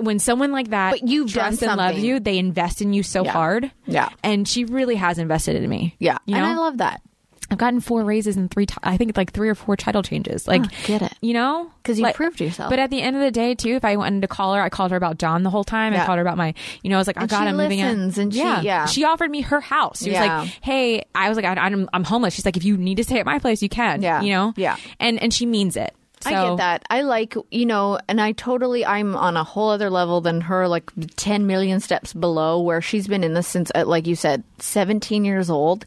[0.00, 2.02] when someone like that But you've done trusts and something.
[2.02, 3.32] you, they invest in you so Yeah.
[3.32, 3.70] hard.
[3.86, 4.08] Yeah.
[4.24, 5.94] and she really has invested in me.
[5.98, 7.02] Yeah, you and I love that
[7.50, 8.66] I've gotten four raises and three.
[8.66, 10.46] T- I think like three or four title changes.
[10.46, 11.12] Like, Oh, get it.
[11.22, 11.70] You know?
[11.82, 12.68] Because you Like- proved yourself.
[12.68, 14.68] But at the end of the day, too, if I wanted to call her, I
[14.68, 15.94] called her about John the whole time.
[15.94, 17.80] I called her about my, you know, I was like, oh And God, I'm moving
[17.80, 17.88] out.
[17.94, 18.84] listens, and she- yeah.
[18.86, 20.02] she offered me her house.
[20.02, 22.34] She was like, hey, I was like, I, I'm, I'm homeless.
[22.34, 24.02] She's like, if you need to stay at my place, you can.
[24.02, 24.20] Yeah.
[24.20, 24.76] you know, Yeah.
[25.00, 25.94] and and she means it.
[26.26, 26.82] I get that.
[26.90, 30.66] I like, you know, and I totally, I'm on a whole other level than her,
[30.66, 34.42] like 10 million steps below, where she's been in this since, uh, like you said,
[34.58, 35.86] 17 years old.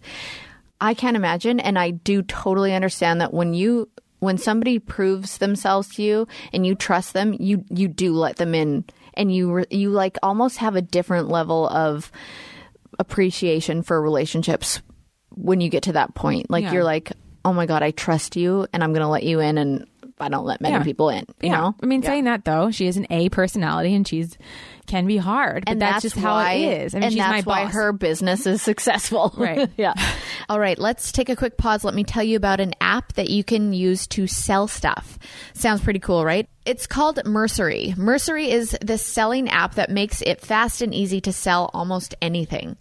[0.82, 1.60] I can't imagine.
[1.60, 3.88] And I do totally understand that when you,
[4.20, 8.54] when somebody proves themselves to you and you trust them, you, you do let them
[8.56, 12.12] in and you, you like almost have a different level of
[13.00, 14.82] appreciation for relationships
[15.30, 16.50] when you get to that point.
[16.50, 16.74] Like Yeah.
[16.74, 17.12] you're like,
[17.46, 19.88] oh my God, I trust you and I'm going to let you in and
[20.22, 20.84] I don't let many Yeah.
[20.84, 21.58] people in, you yeah.
[21.60, 21.76] know?
[21.82, 22.10] I mean, Yeah.
[22.10, 24.38] saying that though, she is an A personality and she's
[24.88, 26.94] can be hard, but and that's, just how it is.
[26.94, 27.74] I mean, and she's that's my why boss.
[27.74, 29.34] her business is successful.
[29.38, 29.70] Right.
[29.78, 29.94] yeah.
[30.50, 30.78] All right.
[30.78, 31.84] Let's take a quick pause.
[31.86, 35.18] Let me tell you about an app that you can use to sell stuff.
[35.54, 36.50] Sounds pretty cool, right?
[36.66, 37.96] It's called Mercari.
[37.96, 42.76] Mercari is the selling app that makes it fast and easy to sell almost anything.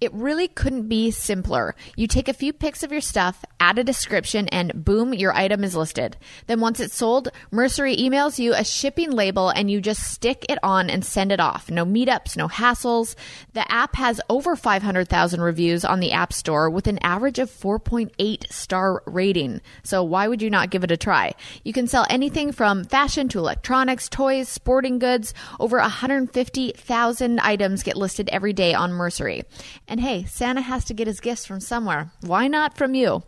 [0.00, 1.74] It really couldn't be simpler.
[1.96, 5.64] You take a few pics of your stuff, add a description, and boom, your item
[5.64, 6.16] is listed.
[6.46, 10.58] Then once it's sold, Mercari emails you a shipping label and you just stick it
[10.62, 11.70] on and send it off.
[11.70, 13.14] No meetups, no hassles.
[13.52, 18.52] The app has over 500,000 reviews on the App Store with an average of 4.8
[18.52, 19.60] star rating.
[19.82, 21.34] So why would you not give it a try?
[21.64, 25.34] You can sell anything from fashion to electronics, toys, sporting goods.
[25.58, 29.44] Over 150,000 items get listed every day on Mercari.
[29.88, 32.10] And hey, Santa has to get his gifts from somewhere.
[32.20, 33.22] Why not from you?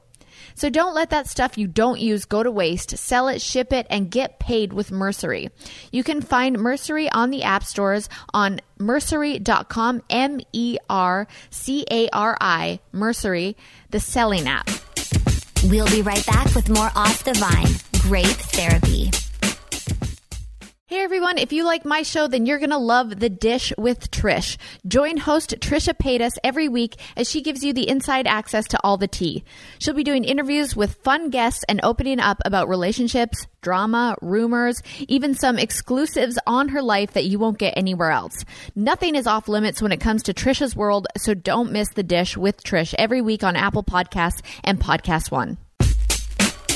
[0.55, 2.97] So don't let that stuff you don't use go to waste.
[2.99, 5.51] Sell it, ship it, and get paid with Mercari.
[5.92, 12.09] You can find Mercari on the app stores on Mercari.com, M E R C A
[12.11, 13.55] R I, Mercari,
[13.90, 14.69] the selling app.
[15.64, 19.11] We'll be right back with more Off the Vine Grape Therapy.
[20.88, 24.09] Hey everyone, if you like my show, then you're going to love The Dish with
[24.12, 24.57] Trish.
[24.87, 28.96] Join host Trisha Paytas every week as she gives you the inside access to all
[28.96, 29.42] the tea.
[29.81, 35.35] She'll be doing interviews with fun guests and opening up about relationships, drama, rumors, even
[35.35, 38.44] some exclusives on her life that you won't get anywhere else.
[38.77, 42.37] Nothing is off limits when it comes to Trisha's world, so don't miss The Dish
[42.37, 45.59] with Trish every week on Apple Podcasts and Podcast One.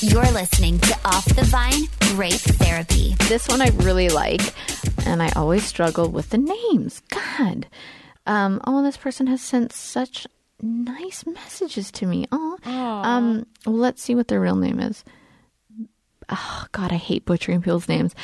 [0.03, 1.85] You're listening to Off the Vine
[2.15, 3.15] Grape Therapy.
[3.29, 4.41] This one I really like,
[5.07, 7.03] and I always struggle with the names.
[7.11, 7.67] God.
[8.27, 10.27] Um, oh, this person has sent such
[10.63, 12.27] nice messages to me.
[12.33, 15.05] Oh, um, well, let's see what their real name is.
[16.31, 18.15] Oh God, I hate butchering people's names.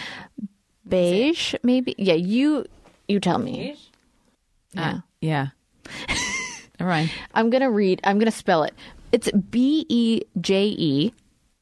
[0.88, 1.94] Beige, maybe.
[1.98, 2.64] Yeah, you
[3.06, 3.76] you tell me.
[4.72, 5.48] Yeah, Yeah.
[6.80, 7.10] All right.
[7.34, 8.00] I'm gonna read.
[8.04, 8.74] I'm gonna spell it.
[9.12, 11.12] It's B E J E.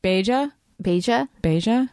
[0.05, 0.53] Beja?
[0.83, 1.29] Beja.
[1.43, 1.89] Beja?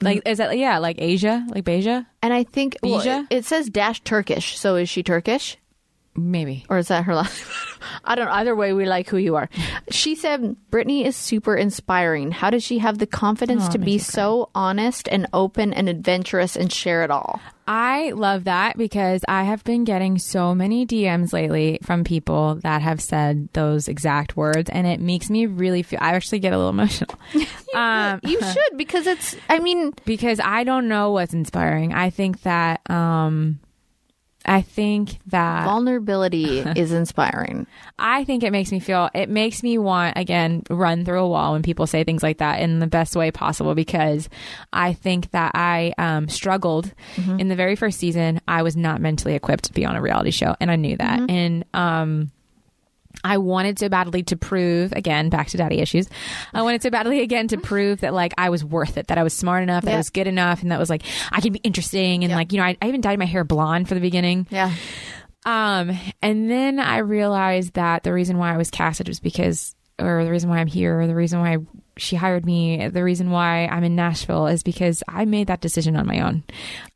[0.00, 1.46] Like, is that, yeah, like Asia?
[1.48, 2.04] Like Beja?
[2.20, 3.26] And I think well, Bija?
[3.30, 4.58] it, it says dash Turkish.
[4.58, 5.56] So is she Turkish?
[6.16, 6.64] Maybe.
[6.68, 7.44] or is that her last
[8.04, 8.32] I don't know.
[8.32, 9.48] Either way, we like who you are.
[9.90, 12.30] She said, Brittainy is super inspiring.
[12.30, 16.56] How does she have the confidence Oh, to be so honest and open and adventurous
[16.56, 17.40] and share it all?
[17.66, 22.82] I love that because I have been getting so many DMs lately from people that
[22.82, 25.98] have said those exact words, and it makes me really feel.
[26.02, 27.14] I actually get a little emotional.
[27.74, 31.92] um, You should because it's, I mean, because I don't know what's inspiring.
[31.94, 33.60] I think that, um,
[34.44, 37.66] I think that vulnerability is inspiring.
[37.98, 41.52] I think it makes me feel, it makes me want, again, run through a wall
[41.52, 44.28] when people say things like that in the best way possible because
[44.72, 46.92] I think that I um, struggled
[47.38, 48.40] in the very first season.
[48.46, 51.20] I was not mentally equipped to be on a reality show, and I knew that.
[51.30, 52.30] And, um,
[53.24, 56.08] I wanted so badly to prove again back to daddy issues.
[56.52, 59.22] I wanted so badly again to prove that like I was worth it, that I
[59.22, 61.60] was smart enough, that I was good enough, and that was like I could be
[61.60, 62.22] interesting.
[62.22, 64.46] And like you know, I, I even dyed my hair blonde for the beginning.
[64.50, 64.72] Yeah.
[65.46, 70.24] Um, and then I realized that the reason why I was casted was because, or
[70.24, 71.58] the reason why I'm here, or the reason why
[71.96, 75.96] she hired me, the reason why I'm in Nashville is because I made that decision
[75.96, 76.44] on my own.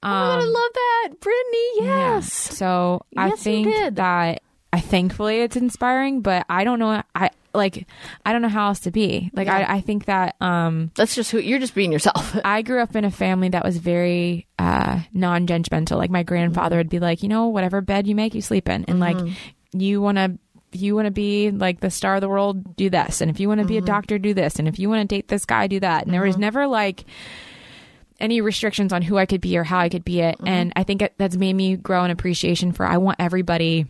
[0.02, 1.09] Um, I love that.
[1.20, 2.14] Brittainy, yeah.
[2.14, 2.32] yes.
[2.32, 4.42] So I Yes, you think that
[4.78, 7.02] I thankfully it's inspiring, but I don't know.
[7.12, 7.88] I like
[8.24, 9.28] I don't know how else to be.
[9.34, 12.38] Like I, I think that um That's just who you're just being yourself.
[12.44, 15.96] I grew up in a family that was very uh, non-judgmental.
[15.96, 18.84] Like my grandfather would be like, you know, whatever bed you make, you sleep in,
[18.84, 19.16] and like
[19.72, 20.38] you want to.
[20.70, 23.22] You want to be like the star of the world, do this.
[23.22, 24.56] And if you want to be a doctor, do this.
[24.58, 26.04] And if you want to date this guy, do that.
[26.04, 27.06] And there was never like
[28.20, 30.36] any restrictions on who I could be or how I could be it.
[30.44, 33.86] And I think it, that's made me grow an appreciation for I want everybody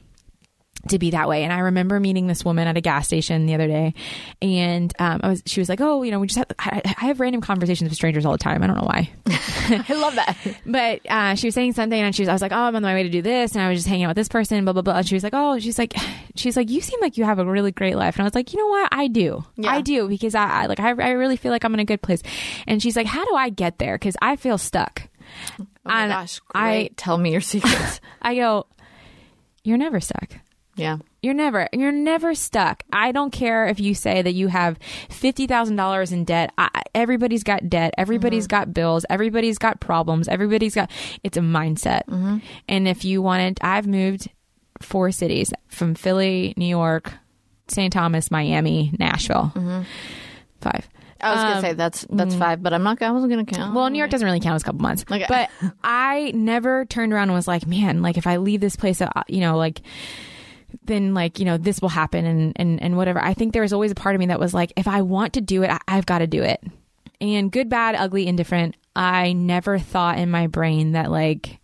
[0.89, 1.43] to be that way.
[1.45, 3.95] And I remember meeting this woman at a gas station the other day,
[4.41, 7.07] and um, I was she was like, "Oh, you know, we just have, I, I
[7.07, 8.63] have random conversations with strangers all the time.
[8.63, 10.37] I don't know why." I love that.
[10.65, 12.83] but uh, she was saying something, and she was I was like, "Oh, I'm on
[12.83, 14.73] my way to do this," and I was just hanging out with this person, blah
[14.73, 14.99] blah blah.
[14.99, 15.95] And she was like, "Oh, she's like,
[16.37, 18.53] she's like, you seem like you have a really great life," and I was like,
[18.53, 18.89] "You know what?
[18.93, 19.71] I do, Yeah.
[19.73, 22.03] I do, because I, I like I, I really feel like I'm in a good
[22.03, 22.23] place."
[22.67, 23.97] And she's like, "How do I get there?
[23.97, 25.03] Because I feel stuck."
[25.61, 28.01] Oh my And gosh, I- Tell me your secrets.
[28.23, 28.67] I go,
[29.65, 30.38] "You're never stuck."
[30.79, 30.99] Yeah.
[31.21, 32.85] You're never, you're never stuck.
[32.93, 36.53] I don't care if you say that you have fifty thousand dollars in debt.
[36.57, 37.93] I, everybody's got debt.
[37.99, 38.57] Everybody's mm-hmm.
[38.57, 39.05] got bills.
[39.11, 40.29] Everybody's got problems.
[40.29, 40.91] Everybody's got.
[41.25, 42.07] It's a mindset.
[42.07, 42.39] Mm-hmm.
[42.69, 44.29] And if you wanted, I've moved
[44.81, 47.13] four cities from Philly, New York,
[47.67, 47.93] St.
[47.93, 49.53] Thomas, Miami, Nashville.
[49.57, 49.83] Mm-hmm.
[50.61, 50.89] Five.
[51.21, 52.39] I was gonna um, say that's that's mm.
[52.39, 53.03] five, but I'm not.
[53.03, 53.75] I wasn't gonna count.
[53.75, 55.05] Well, New York doesn't really count as a couple months.
[55.11, 55.27] Okay.
[55.29, 55.51] But
[55.83, 59.11] I never turned around and was like, man, like if I leave this place, uh,
[59.27, 59.81] you know, like
[60.85, 63.23] then like you know this will happen and and and whatever.
[63.23, 65.35] I think there was always a part of me that was like, if I want
[65.35, 66.63] to do it, I, I've got to do it.
[67.21, 68.77] And good, bad, ugly, indifferent.
[68.95, 71.59] I never thought in my brain that like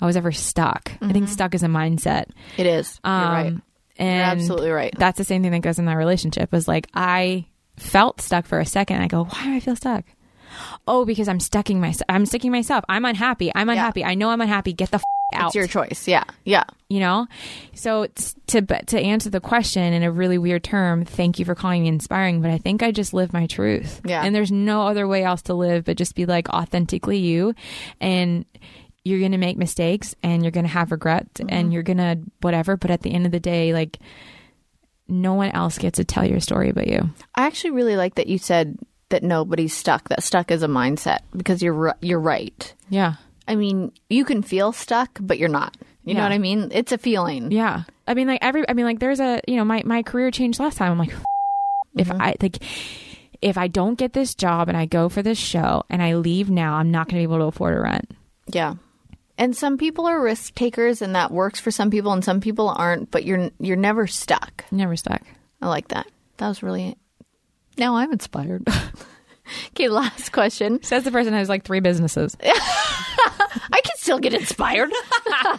[0.00, 0.92] I was ever stuck.
[1.00, 2.26] I think stuck is a mindset.
[2.56, 3.00] it is.
[3.04, 3.46] You're right.
[3.48, 3.62] Um,
[3.96, 4.92] And absolutely right.
[4.96, 6.52] That's the same thing that goes in that relationship.
[6.52, 9.00] Was like I felt stuck for a second.
[9.02, 10.04] I go, why do I feel stuck?
[10.86, 12.04] Oh, because I'm stucking myself.
[12.08, 12.84] I'm sticking myself.
[12.88, 13.50] I'm unhappy.
[13.54, 14.04] I'm unhappy.
[14.04, 14.72] I know I'm unhappy.
[14.72, 15.02] Get the f-
[15.34, 15.48] out.
[15.48, 16.06] It's your choice.
[16.08, 16.24] Yeah.
[16.44, 16.64] Yeah.
[16.88, 17.26] you know.
[17.74, 18.06] So
[18.48, 21.88] to to answer the question in a really weird term, thank you for calling me
[21.88, 22.40] inspiring.
[22.40, 24.00] But I think I just live my truth.
[24.04, 24.22] Yeah.
[24.24, 27.54] And there's no other way else to live but just be like authentically you,
[28.00, 28.44] and
[29.04, 31.48] you're gonna make mistakes and you're gonna have regret mm-hmm.
[31.50, 32.76] and you're gonna whatever.
[32.76, 33.98] But at the end of the day, like
[35.08, 37.10] no one else gets to tell your story but you.
[37.34, 38.78] I actually really like that you said
[39.10, 40.08] that nobody's stuck.
[40.08, 42.74] That stuck is a mindset because you're you're right.
[42.88, 43.14] Yeah.
[43.46, 45.76] I mean, you can feel stuck, but you're not.
[46.04, 46.70] You know what I mean?
[46.72, 47.50] It's a feeling.
[47.50, 47.84] Yeah.
[48.06, 50.60] I mean, like every, I mean, like there's a, you know, my, my career changed
[50.60, 50.92] last time.
[50.92, 51.14] I'm like,
[51.96, 52.20] if mm-hmm.
[52.20, 52.62] I, like,
[53.40, 56.50] if I don't get this job and I go for this show and I leave
[56.50, 58.10] now, I'm not going to be able to afford a rent.
[58.46, 58.74] Yeah.
[59.36, 62.68] And some people are risk takers and that works for some people and some people
[62.68, 64.64] aren't, but you're you're never stuck.
[64.70, 65.22] Never stuck.
[65.60, 66.06] I like that.
[66.36, 66.96] That was really
[67.76, 68.66] Now I'm inspired.
[69.70, 70.82] okay, last question.
[70.82, 72.36] Says the person who has like three businesses.
[73.72, 74.90] I can still get inspired.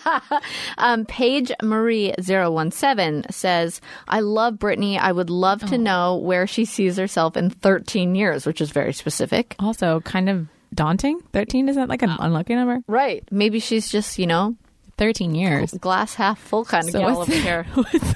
[0.78, 4.98] um, Paige Marie 017 says, I love Brittainy.
[5.00, 8.94] I would love to know where she sees herself in 13 years, which is very
[8.94, 9.56] specific.
[9.60, 11.22] Also, kind of daunting.
[11.34, 12.82] 13 isn't like an unlucky number.
[12.88, 13.28] Right.
[13.32, 14.56] Maybe she's just, you know,
[14.98, 15.72] 13 years.
[15.74, 17.66] glass half full kind of So gal over here.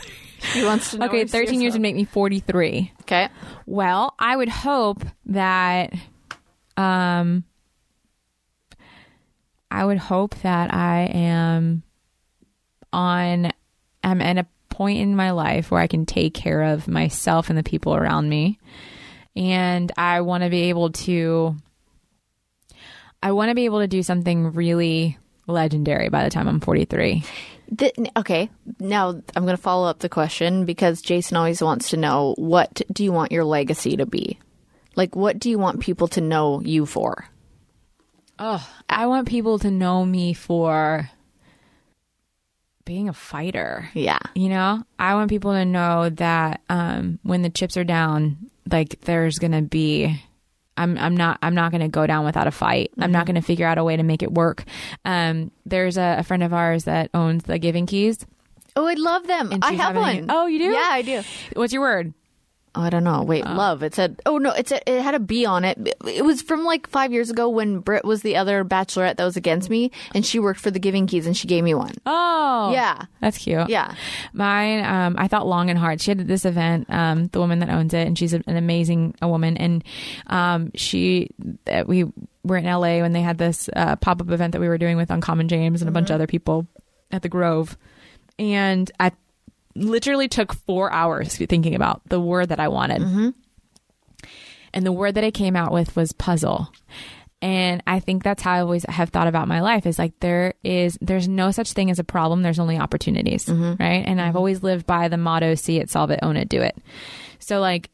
[0.54, 1.08] She wants to know.
[1.08, 2.94] Okay, 13 years would make me 43.
[3.02, 3.28] Okay.
[3.66, 5.94] Well, I would hope that
[6.78, 7.44] um
[9.72, 11.84] I would hope that I am
[12.92, 13.52] on
[14.04, 17.58] I'm at a point in my life where I can take care of myself and
[17.58, 18.60] the people around me.
[19.36, 21.56] And I want to be able to
[23.22, 25.18] I want to be able to do something really
[25.48, 27.24] legendary by the time I'm 43.
[27.78, 28.50] Th- okay.
[28.80, 32.82] Now I'm going to follow up the question because Jason always wants to know what
[32.92, 34.40] do you want your legacy to be?
[34.96, 37.30] Like, what do you want people to know you for?
[38.40, 41.10] I want people to know me for
[42.86, 43.90] being a fighter.
[43.94, 44.20] Yeah.
[44.34, 49.02] You know, I want people to know that um, when the chips are down, like
[49.02, 50.22] there's gonna be.
[50.78, 52.92] I'm I'm not I'm not gonna go down without a fight.
[52.98, 54.64] I'm not gonna figure out a way to make it work.
[55.04, 58.26] Um, there's a, a friend of ours that owns the Giving Keys.
[58.78, 59.50] Oh, I love them.
[59.62, 60.26] I have having- one.
[60.30, 60.66] Oh, you do?
[60.72, 61.22] Yeah, I do.
[61.54, 62.14] What's your word?
[62.76, 63.24] Oh, I don't know.
[63.24, 63.82] Wait, love.
[63.82, 64.22] It said.
[64.28, 65.96] Oh no, it said it had a B on it.
[66.06, 69.36] It was from like five years ago when Britt was the other bachelorette that was
[69.36, 71.94] against me, and she worked for the Giving Keys, and she gave me one.
[72.06, 73.06] Oh, Yeah.
[73.22, 73.70] that's cute.
[73.70, 73.96] Yeah.
[74.34, 76.00] Mine, um, I thought long and hard.
[76.00, 79.28] She had this event, um, the woman that owns it, and she's an amazing a
[79.28, 79.58] woman.
[79.58, 79.84] And
[80.28, 81.32] um, she,
[81.72, 82.06] uh, we
[82.44, 84.96] were in LA when they had this uh, pop up event that we were doing
[84.96, 86.68] with Uncommon James and a bunch of other people
[87.12, 87.78] at the Grove.
[88.38, 89.12] And I
[89.80, 93.02] literally took four hours thinking about the word that I wanted.
[93.02, 93.30] Mm-hmm.
[94.74, 96.72] And the word that I came out with was puzzle.
[97.42, 100.56] And I think that's how I always have thought about my life is like there
[100.64, 103.82] is there's no such thing as a problem, there's only opportunities, mm-hmm.
[103.82, 104.06] right?
[104.06, 104.38] And I've mm-hmm.
[104.38, 106.78] always lived by the motto see it, solve it, own it, do it.
[107.40, 107.90] So like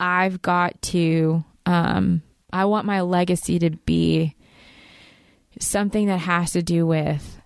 [0.00, 4.34] I've got to um I want my legacy to be
[5.60, 7.40] something that has to do with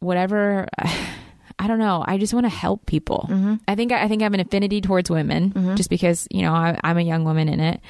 [0.00, 0.68] whatever
[1.62, 2.02] I don't know.
[2.04, 3.28] I just want to help people.
[3.68, 6.76] I think I think I have an affinity towards women, just because you know I,
[6.82, 7.80] I'm a young woman in it.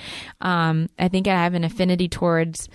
[0.42, 2.68] Um, I think I have an affinity towards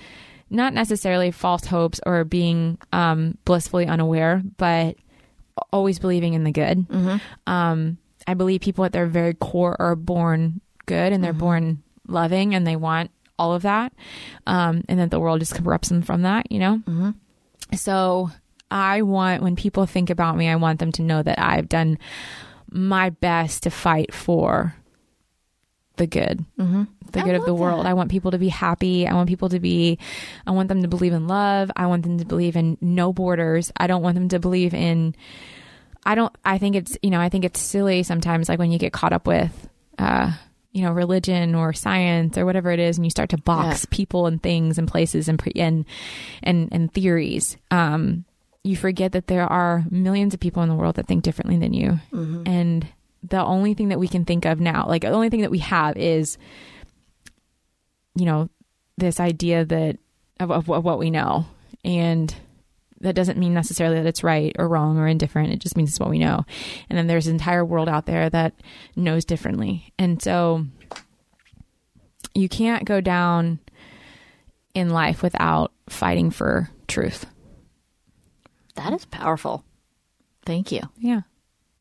[0.50, 4.96] not necessarily false hopes or being um, blissfully unaware, but
[5.72, 6.86] always believing in the good.
[7.46, 12.56] Um, I believe people at their very core are born good and they're born loving
[12.56, 13.94] and they want all of that,
[14.48, 16.52] um, and that the world just corrupts them from that.
[16.52, 16.82] You know.
[17.76, 18.32] So
[18.70, 21.98] I want when people think about me, I want them to know that I've done
[22.70, 24.76] my best to fight for
[25.96, 26.84] the good, mm-hmm.
[27.12, 27.86] the good of the world.
[27.88, 29.08] I want people to be happy.
[29.08, 29.98] I want people to be,
[30.46, 31.72] I want them to believe in love.
[31.76, 33.72] I want them to believe in no borders.
[33.78, 35.16] I don't want them to believe in,
[36.06, 38.78] I don't, I think it's, you know, I think it's silly sometimes, like when you
[38.78, 40.34] get caught up with, uh,
[40.72, 43.96] you know, religion or science or whatever it is, and you start to box Yeah.
[43.98, 45.86] people and things and places and pre- and
[46.44, 47.58] and and theories.
[47.72, 48.26] Um,
[48.68, 51.74] you forget that there are millions of people in the world that think differently than
[51.74, 52.44] you, mm-hmm.
[52.46, 52.88] and
[53.24, 55.60] the only thing that we can think of now, like the only thing that we
[55.60, 56.38] have, is
[58.16, 58.50] you know
[58.98, 59.98] this idea that
[60.40, 61.46] of, of, of what we know,
[61.84, 62.36] and
[63.00, 65.54] that doesn't mean necessarily that it's right or wrong or indifferent.
[65.54, 66.46] It just means it's what we know.
[66.90, 68.54] And then there's an entire world out there that
[68.96, 69.94] knows differently.
[70.00, 70.66] And so
[72.34, 73.60] you can't go down
[74.74, 77.26] in life without fighting for truth.
[78.78, 79.64] That is powerful.
[80.46, 80.82] Thank you.
[80.98, 81.22] Yeah.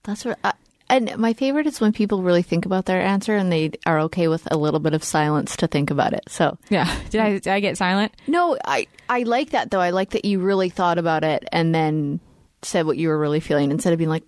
[0.03, 0.39] That's what.
[0.45, 0.53] Uh,
[0.89, 3.99] I, and my favorite is when people really think about their answer and they are
[4.03, 6.25] okay with a little bit of silence to think about it.
[6.29, 6.93] So Yeah.
[7.11, 8.13] Did I did I get silent?
[8.29, 9.81] no, I I like that though.
[9.81, 12.21] I like that you really thought about it and then
[12.63, 14.23] said what you were really feeling instead of being like,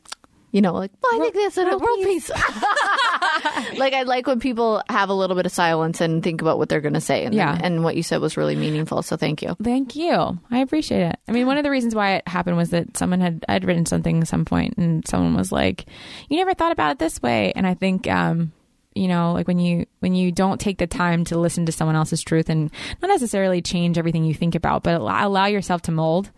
[0.50, 2.30] you know, like well, I think this and a world peace.
[3.78, 6.68] like I like when people have a little bit of silence and think about what
[6.68, 7.24] they're going to say.
[7.24, 7.58] And Yeah.
[7.62, 9.02] and what you said was really meaningful.
[9.02, 9.56] So thank you.
[9.62, 10.38] Thank you.
[10.50, 11.18] I appreciate it.
[11.28, 13.86] I mean, one of the reasons why it happened was that someone had I'd written
[13.86, 15.86] something at some point, and someone was like,
[16.28, 18.52] "You never thought about it this way." And I think, um,
[18.94, 21.96] you know, like when you when you don't take the time to listen to someone
[21.96, 22.70] else's truth and
[23.02, 26.30] not necessarily change everything you think about, but allow yourself to mold,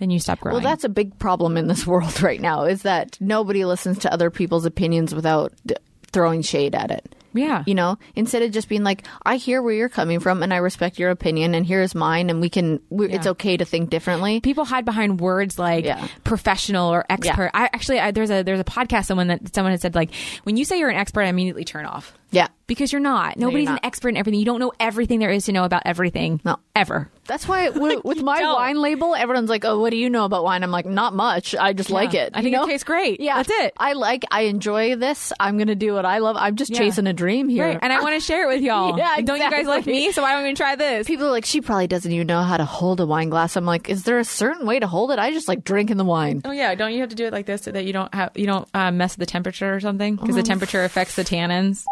[0.00, 0.54] then you stop growing.
[0.54, 4.12] Well, that's a big problem in this world right now is that nobody listens to
[4.12, 5.76] other people's opinions without d-
[6.12, 7.14] throwing shade at it.
[7.32, 10.52] yeah, You know, instead of just being like, I hear where you're coming from and
[10.52, 13.90] I respect your opinion and here's mine and we can, we it's okay to think
[13.90, 14.40] differently.
[14.40, 16.04] people hide behind words like Yeah.
[16.24, 17.52] professional or expert.
[17.54, 20.10] I actually I, there's a there's a podcast someone that someone had said like
[20.42, 22.12] when you say you're an expert, I immediately turn off.
[22.32, 22.48] Yeah.
[22.66, 23.36] Because you're not.
[23.36, 23.80] Nobody's not.
[23.80, 24.38] an expert in everything.
[24.38, 26.40] You don't know everything there is to know about everything.
[26.44, 26.58] No.
[26.76, 27.10] Ever.
[27.26, 28.54] That's why with, with my don't.
[28.54, 31.54] wine label, everyone's like, "Oh, what do you know about wine?" I'm like, "Not much.
[31.56, 32.30] I just like it.
[32.34, 33.20] I think it tastes great.
[33.20, 33.72] Yeah, That's it.
[33.76, 34.24] I like.
[34.30, 35.32] I enjoy this.
[35.40, 36.36] I'm gonna do what I love.
[36.38, 36.78] I'm just Yeah.
[36.78, 37.66] chasing a dream here.
[37.66, 37.78] Right.
[37.82, 38.96] And I want to share it with y'all.
[38.96, 40.12] Yeah, And Don't you guys like me?
[40.12, 41.06] So why don't we try this?
[41.08, 43.56] People are like, she probably doesn't even know how to hold a wine glass.
[43.56, 45.18] I'm like, is there a certain way to hold it?
[45.18, 46.42] I just like drinking the wine.
[46.44, 48.30] Oh yeah, don't you have to do it like this so that you don't have
[48.36, 51.84] you don't uh, mess with the temperature or something because the temperature affects the tannins.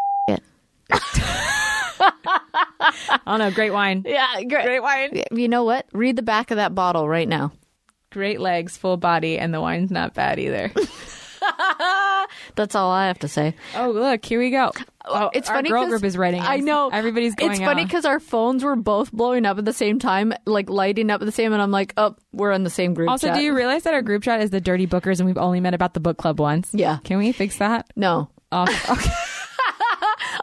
[3.26, 4.64] Oh no, great wine, Yeah, great.
[4.64, 5.86] great wine, You know what?
[5.93, 7.53] Read the back of that bottle right now.
[8.11, 10.70] great legs, full body, and the wine's not bad either.
[12.55, 13.55] That's all I have to say.
[13.76, 14.70] oh look, here we go.
[15.05, 15.68] Oh, oh It's our funny.
[15.70, 16.41] girl group is writing.
[16.43, 16.89] I know.
[16.93, 17.53] everybody's going.
[17.53, 21.11] It's funny because our phones were both blowing up at the same time, like lighting
[21.11, 21.53] up at the same.
[21.53, 23.09] And I'm like, oh, we're in the same group.
[23.11, 23.36] Also, chat.
[23.36, 25.74] do you realize that our group chat is the Dirty Bookers, and we've only met
[25.74, 26.70] about the book club once?
[26.72, 26.99] Yeah.
[27.05, 27.86] Can we fix that?
[27.97, 28.28] No.
[28.53, 29.11] Oh, okay.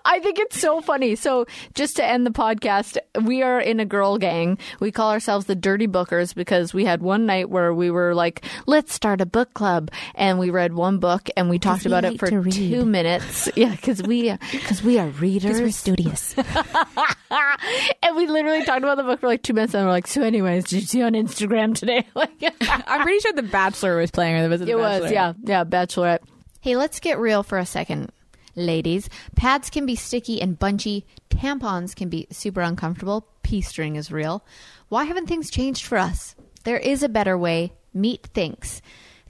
[0.05, 1.15] I think it's so funny.
[1.15, 4.57] So, just to end the podcast, we are in a girl gang.
[4.79, 8.45] We call ourselves the Dirty Bookers because we had one night where we were like,
[8.67, 9.89] let's start a book club.
[10.13, 13.49] And we read one book and we talked we about it for two minutes.
[13.55, 15.61] Yeah, because we, uh, cause we are readers.
[15.61, 16.35] we're studious.
[18.03, 20.21] and we literally talked about the book for like two minutes and we're like, so,
[20.21, 22.05] anyways, did you see on Instagram today?
[22.15, 22.31] like,
[22.61, 25.63] I'm pretty sure The Bachelor was playing, or there was a it was, yeah, yeah,
[25.63, 26.19] Bachelorette.
[26.59, 28.11] Hey, let's get real for a second.
[28.55, 34.11] Ladies, pads can be sticky and bunchy, tampons can be super uncomfortable, P string is
[34.11, 34.45] real.
[34.87, 36.35] Why haven't things changed for us?
[36.63, 37.73] There is a better way.
[37.93, 38.81] Meet Thinx.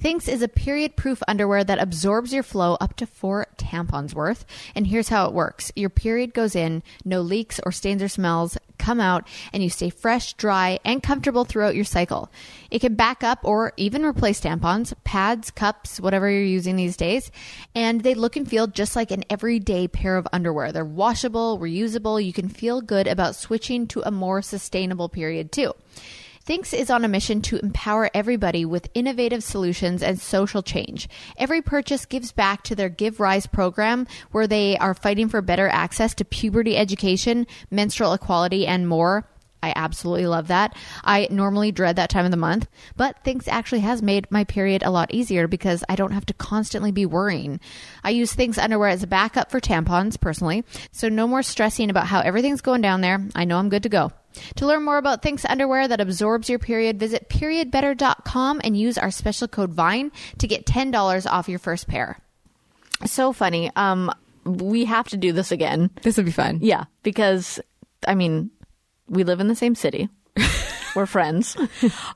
[0.02, 4.46] Thinx is a period proof underwear that absorbs your flow up to four tampons worth.
[4.76, 8.58] And here's how it works your period goes in, no leaks or stains or smells
[8.78, 12.30] come out, and you stay fresh, dry, and comfortable throughout your cycle.
[12.70, 17.32] It can back up or even replace tampons, pads, cups, whatever you're using these days.
[17.74, 20.72] And they look and feel just like an everyday pair of underwear.
[20.72, 22.24] They're washable, reusable.
[22.24, 25.74] You can feel good about switching to a more sustainable period too.
[26.46, 31.10] Thinx is on a mission to empower everybody with innovative solutions and social change.
[31.38, 35.68] Every purchase gives back to their Give Rise program, where they are fighting for better
[35.68, 39.28] access to puberty education, menstrual equality, and more.
[39.64, 40.78] I absolutely love that.
[41.04, 44.84] I normally dread that time of the month, but Thinx actually has made my period
[44.84, 47.60] a lot easier because I don't have to constantly be worrying.
[48.04, 52.06] I use Thinx underwear as a backup for tampons personally, so no more stressing about
[52.06, 53.28] how everything's going down there.
[53.34, 54.12] I know I'm good to go.
[54.56, 59.12] To learn more about Thinx underwear that absorbs your period, visit periodbetter.com and use our
[59.12, 62.20] special code VINE to get $10 off your first pair.
[63.06, 63.72] So funny.
[63.76, 64.12] Um,
[64.46, 65.90] we have to do this again.
[66.04, 66.60] This would be fun.
[66.62, 67.60] Yeah, because
[68.08, 68.52] I mean,
[69.10, 70.10] we live in the same city.
[70.96, 71.58] We're friends.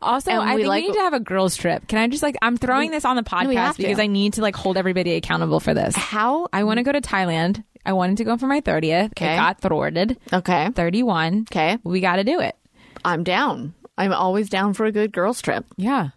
[0.02, 1.86] Also, And I we think like- we need to have a girls trip.
[1.90, 3.82] Can I just like I'm throwing this on the podcast to.
[3.82, 5.96] because I need to like hold everybody accountable for this.
[5.98, 6.48] How?
[6.54, 7.64] I want to go to Thailand.
[7.86, 9.12] I wanted to go for my 30th.
[9.12, 9.34] Okay.
[9.34, 10.18] It got thwarted.
[10.32, 10.70] Okay.
[10.70, 11.48] 31.
[11.52, 11.78] Okay.
[11.84, 12.56] We got to do it.
[13.04, 13.74] I'm down.
[13.98, 15.66] I'm always down for a good girls trip.
[15.78, 16.10] Yeah.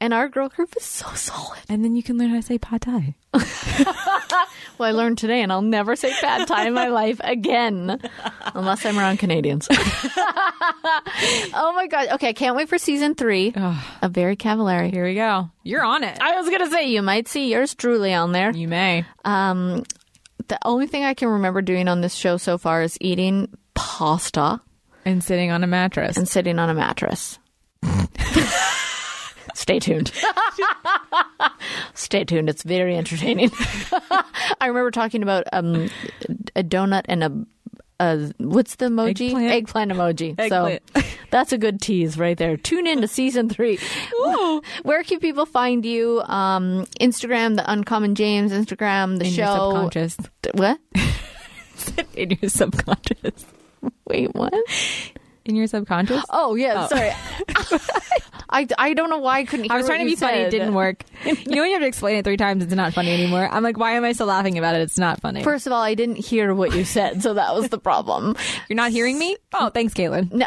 [0.00, 1.60] And our girl group is so solid.
[1.68, 3.14] And then you can learn how to say pad thai.
[4.76, 8.00] Well, I learned today, and I'll never say bad time in my life again,
[8.54, 9.68] unless I'm around Canadians.
[9.70, 12.08] oh my god!
[12.14, 13.54] Okay, I can't wait for season three
[14.02, 14.90] of Very Cavallari.
[14.90, 15.48] Here we go.
[15.62, 16.18] You're on it.
[16.20, 18.50] I was gonna say you might see yours truly on there.
[18.50, 19.04] You may.
[19.24, 19.84] Um,
[20.48, 24.60] the only thing I can remember doing on this show so far is eating pasta
[25.04, 26.16] And sitting on a mattress.
[26.16, 27.38] and sitting on a mattress.
[29.54, 30.10] Stay tuned.
[31.94, 32.48] Stay tuned.
[32.48, 33.50] It's very entertaining.
[34.60, 35.88] I remember talking about um,
[36.56, 37.46] a donut and a,
[38.00, 39.34] a what's the emoji?
[39.50, 39.92] Eggplant.
[39.92, 40.34] emoji.
[40.38, 40.82] Eggplant.
[40.94, 42.56] So that's a good tease right there.
[42.56, 43.78] Tune in to season three.
[44.82, 46.20] Where can people find you?
[46.22, 49.70] Um, Instagram, the Uncommon James Instagram, the in your show.
[49.70, 50.16] subconscious.
[50.54, 50.78] What?
[52.16, 53.44] in your subconscious.
[54.06, 54.54] Wait, what?
[55.44, 56.24] In your subconscious?
[56.30, 57.10] Oh yeah, sorry.
[58.48, 59.64] I, I don't know why I couldn't.
[59.64, 60.38] Hear I was trying to be funny.
[60.38, 61.02] It didn't work.
[61.24, 63.48] you know when you have to explain it three times, it's not funny anymore.
[63.50, 64.82] I'm like, why am I still laughing about it?
[64.82, 65.42] It's not funny.
[65.42, 68.36] First of all, I didn't hear what you said, so that was the problem.
[68.68, 69.36] You're not hearing me?
[69.52, 70.32] Oh, thanks, Kaitlyn.
[70.32, 70.46] No,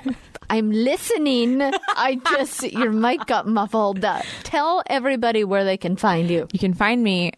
[0.49, 1.61] I'm listening.
[1.61, 4.03] I just your mic got muffled.
[4.03, 6.47] Uh, tell everybody where they can find you.
[6.53, 7.33] You can find me.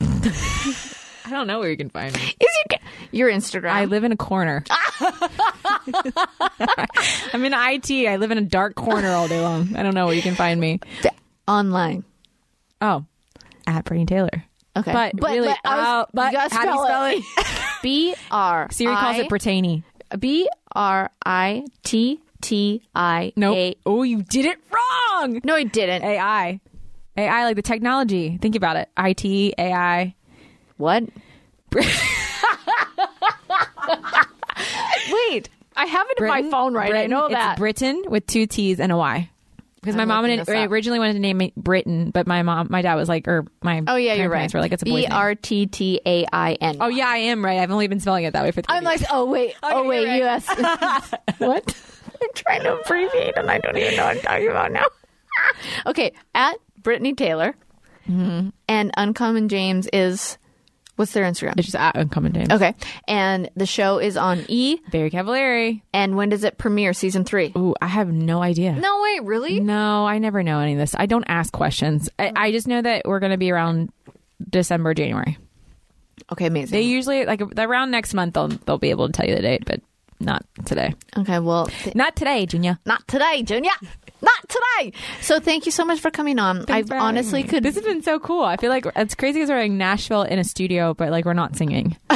[1.30, 2.20] I don't know where you can find me.
[2.20, 2.78] Is your
[3.12, 3.70] your Instagram?
[3.70, 4.64] I live in a corner.
[7.32, 7.90] I'm in IT.
[8.08, 9.74] I live in a dark corner all day long.
[9.76, 10.80] I don't know where you can find me.
[11.48, 12.04] online.
[12.80, 13.04] Oh,
[13.66, 14.44] at Brittainy Taylor.
[14.76, 17.24] Okay, But, really, I was- oh, but how do you spell it?
[17.82, 18.68] B R.
[18.70, 19.82] Siri calls it Brittany.
[20.18, 23.76] B R I T T I Nope.
[23.84, 25.40] Oh, you did it wrong.
[25.44, 26.02] No, I didn't.
[26.02, 26.60] AI.
[27.16, 28.38] AI, like the technology.
[28.40, 28.88] Think about it.
[28.96, 30.14] IT, AI.
[30.80, 31.04] What?
[31.74, 31.84] Wait,
[35.76, 36.86] I have it in my phone right.
[36.86, 37.58] I Britain, know it's that.
[37.58, 39.28] Britain with two T's and a Y.
[39.76, 40.48] Because my I'm mom and up.
[40.48, 43.82] originally wanted to name it Britain, but my mom, my dad was like, or my
[43.86, 44.52] oh yeah, you're right.
[44.52, 45.12] were like, it's a name.
[45.12, 46.78] R T T A I N.
[46.80, 47.58] Oh yeah, I am right.
[47.58, 48.62] I've only been spelling it that way for.
[48.68, 50.18] I'm like, oh wait, oh you're wait, right.
[50.18, 50.48] U.S.
[51.38, 51.76] what?
[52.22, 54.84] I'm trying to abbreviate, and I don't even know what I'm talking about now.
[55.86, 57.54] okay, at Brittainy Taylor,
[58.08, 58.48] mm-hmm.
[58.68, 60.38] and Uncommon James is
[61.00, 61.54] what's their Instagram?
[61.56, 62.50] it's just at uncommon james.
[62.50, 62.74] Okay,
[63.08, 64.78] and the show is on E.
[64.92, 65.82] Very Cavallari.
[65.92, 66.92] And when does it premiere?
[66.92, 67.52] Season three?
[67.56, 68.72] Ooh, I have no idea.
[68.74, 69.58] No way, really?
[69.60, 70.94] No, I never know any of this.
[70.96, 72.08] I don't ask questions.
[72.18, 73.90] I, I just know that we're going to be around
[74.48, 75.38] December, January.
[76.32, 76.76] Okay, amazing.
[76.76, 78.34] They usually like around next month.
[78.34, 79.80] They'll they'll be able to tell you the date, but
[80.20, 80.94] not today.
[81.16, 82.78] okay, well, th- Not today, Junior.
[82.84, 83.70] not today, Junior.
[84.22, 84.92] Not today.
[85.20, 86.62] So thank you so much for coming on.
[86.62, 87.62] I Thanks for having honestly could.
[87.62, 88.42] This has been so cool.
[88.42, 91.32] I feel like it's crazy because we're in Nashville in a studio, but like we're
[91.34, 91.96] not singing.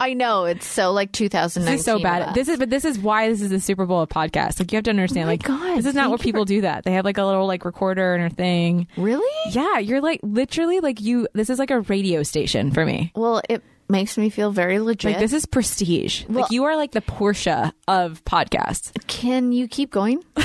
[0.00, 1.72] I know it's so like 2019.
[1.72, 2.34] This is so bad.
[2.34, 4.60] This is, but this is why this is the Super Bowl of podcasts.
[4.60, 5.28] Like you have to understand.
[5.28, 6.84] Oh like God, this is not thank where you people do that.
[6.84, 8.86] They have like a little like recorder and a thing.
[8.96, 9.52] really.
[9.52, 11.28] Yeah, you're like literally like you.
[11.32, 13.12] This is like a radio station for me.
[13.14, 15.12] Well, it makes me feel very legit.
[15.12, 16.24] Like this is prestige.
[16.28, 18.92] Well- like you are like the Porsche of podcasts.
[19.06, 20.22] Can you keep going?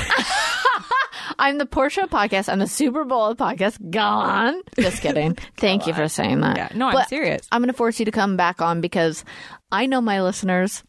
[1.38, 2.52] I'm the Porsche podcast.
[2.52, 3.90] I'm the Super Bowl podcast.
[3.90, 4.60] Go on.
[4.78, 5.34] Just kidding.
[5.56, 6.56] Thank you for saying that.
[6.56, 7.46] Yeah, no, I'm But serious.
[7.50, 9.24] I'm going to force you to come back on because
[9.72, 10.82] I know my listeners.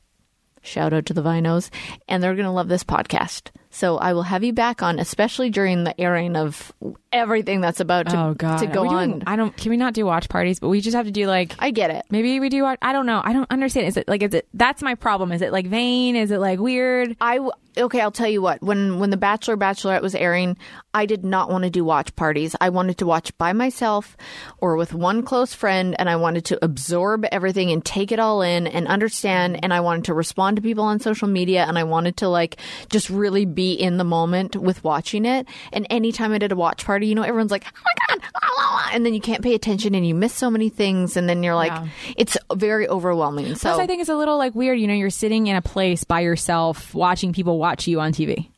[0.61, 1.69] Shout out to the Vinos,
[2.07, 3.49] and they're going to love this podcast.
[3.75, 6.71] So I will have you back on, especially during the airing of
[7.11, 9.23] everything that's about to, oh god, to go doing- on.
[9.27, 9.55] I don't.
[9.57, 10.61] Can we not do watch parties?
[10.61, 11.55] But we just have to do like.
[11.59, 12.05] I get it.
[12.09, 12.63] Maybe we do.
[12.63, 13.21] watch- I don't know.
[13.21, 13.87] I don't understand.
[13.87, 14.23] Is it like?
[14.23, 14.47] Is it?
[14.53, 15.33] That's my problem.
[15.33, 16.15] Is it like vain?
[16.15, 17.17] Is it like weird?
[17.19, 17.39] I
[17.77, 18.01] okay.
[18.01, 18.61] I'll tell you what.
[18.61, 20.57] When when the Bachelor Bachelorette was airing,
[20.93, 22.55] I did not want to do watch parties.
[22.61, 24.15] I wanted to watch by myself
[24.59, 28.41] or with one close friend, and I wanted to absorb everything and take it all
[28.41, 29.59] in and understand.
[29.63, 32.57] And I wanted to respond to people on social media, and I wanted to like
[32.89, 35.47] just really be in the moment with watching it.
[35.73, 38.39] And anytime I did a watch party, you know, everyone's like, "Oh my god!" ah,
[38.43, 41.27] ah, ah," and then you can't pay attention, and you miss so many things, and
[41.27, 41.87] then you're like, Yeah.
[42.17, 43.55] it's very overwhelming.
[43.55, 44.79] So Plus, I think it's a little like weird.
[44.79, 48.49] You know, you're sitting in a place by yourself, watching people watch you on TV.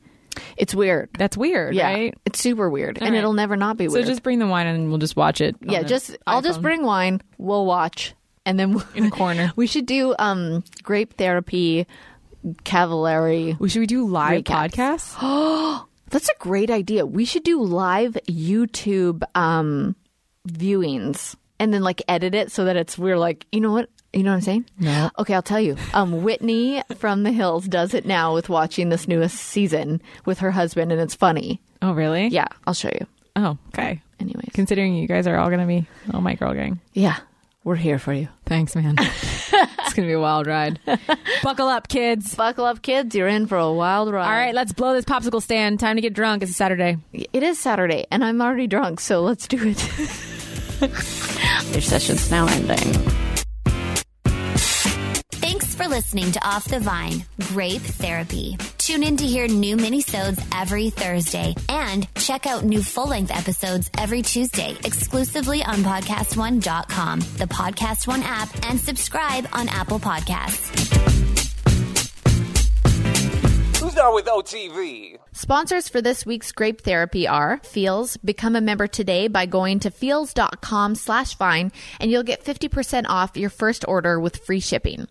[0.58, 1.10] it's weird.
[1.18, 2.14] That's weird, Yeah, right?
[2.26, 3.18] it's super weird, and right.
[3.18, 4.04] it'll never not be weird.
[4.06, 5.56] So just bring the wine and we'll just watch it.
[5.62, 7.22] yeah, just I'll just bring wine.
[7.38, 8.14] We'll watch,
[8.46, 9.52] and then In a corner.
[9.56, 11.88] we should do um grape therapy,
[12.64, 13.60] cavallari.
[13.60, 14.74] Well, should we do live Recaps.
[15.16, 15.86] podcasts?
[16.10, 17.06] That's a great idea.
[17.06, 19.96] We should do live YouTube um
[20.48, 23.90] viewings, and then like edit it so that it's we're like you know what.
[24.18, 24.66] You know what I'm saying?
[24.80, 25.12] No.
[25.20, 25.76] Okay, I'll tell you.
[25.94, 30.50] Um, Whitney from the Hills does it now with watching this newest season with her
[30.50, 31.62] husband, and it's funny.
[31.84, 32.28] Oh, really?
[32.30, 33.06] Yeah, I'll show you.
[33.36, 34.02] Oh, okay.
[34.20, 36.80] Anyways, Considering you guys are all going to be oh my girl gang.
[36.94, 37.18] yeah,
[37.64, 38.28] we're here for you.
[38.48, 38.96] Thanks, man.
[39.00, 39.52] it's
[39.94, 40.80] going to be a wild ride.
[41.44, 42.34] Buckle up, kids.
[42.34, 43.14] Buckle up, kids.
[43.16, 44.26] You're in for a wild ride.
[44.26, 45.80] All right, let's blow this popsicle stand.
[45.80, 46.42] Time to get drunk.
[46.42, 46.98] It's a Saturday.
[47.14, 50.82] It is Saturday, and I'm already drunk, so let's do it.
[51.72, 53.27] Your session's now ending.
[55.78, 58.58] Thanks for listening to Off the Vine, Grape Therapy.
[58.80, 64.24] Tune in to hear new minisodes every Thursday and check out new full-length episodes every
[64.24, 70.98] Tuesday exclusively on podcastone.com, the Podcast One app, and subscribe on Apple Podcasts.
[73.80, 75.18] Who's down with OTV?
[75.34, 78.18] Sponsors for this week's Grape Therapy are Feals.
[78.18, 83.38] Become a member today by going to feals.com slash vine, and you'll get 50% off
[83.38, 85.08] your first order with free shipping.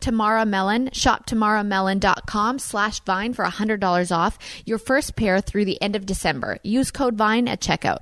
[0.00, 0.90] Tamara Mellon.
[0.92, 6.58] Shop tamaramellon.com slash vine for $100 off your first pair through the end of December.
[6.62, 8.00] Use code VINE at checkout.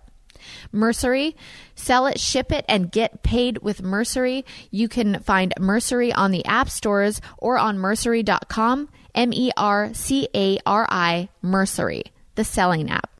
[0.73, 1.35] Mercari,
[1.75, 4.45] sell it, ship it, and get paid with Mercari.
[4.71, 8.89] You can find Mercari on the app stores or on Mercari.com.
[9.15, 12.05] M E R C A R I, Mercari,
[12.37, 13.11] the selling app.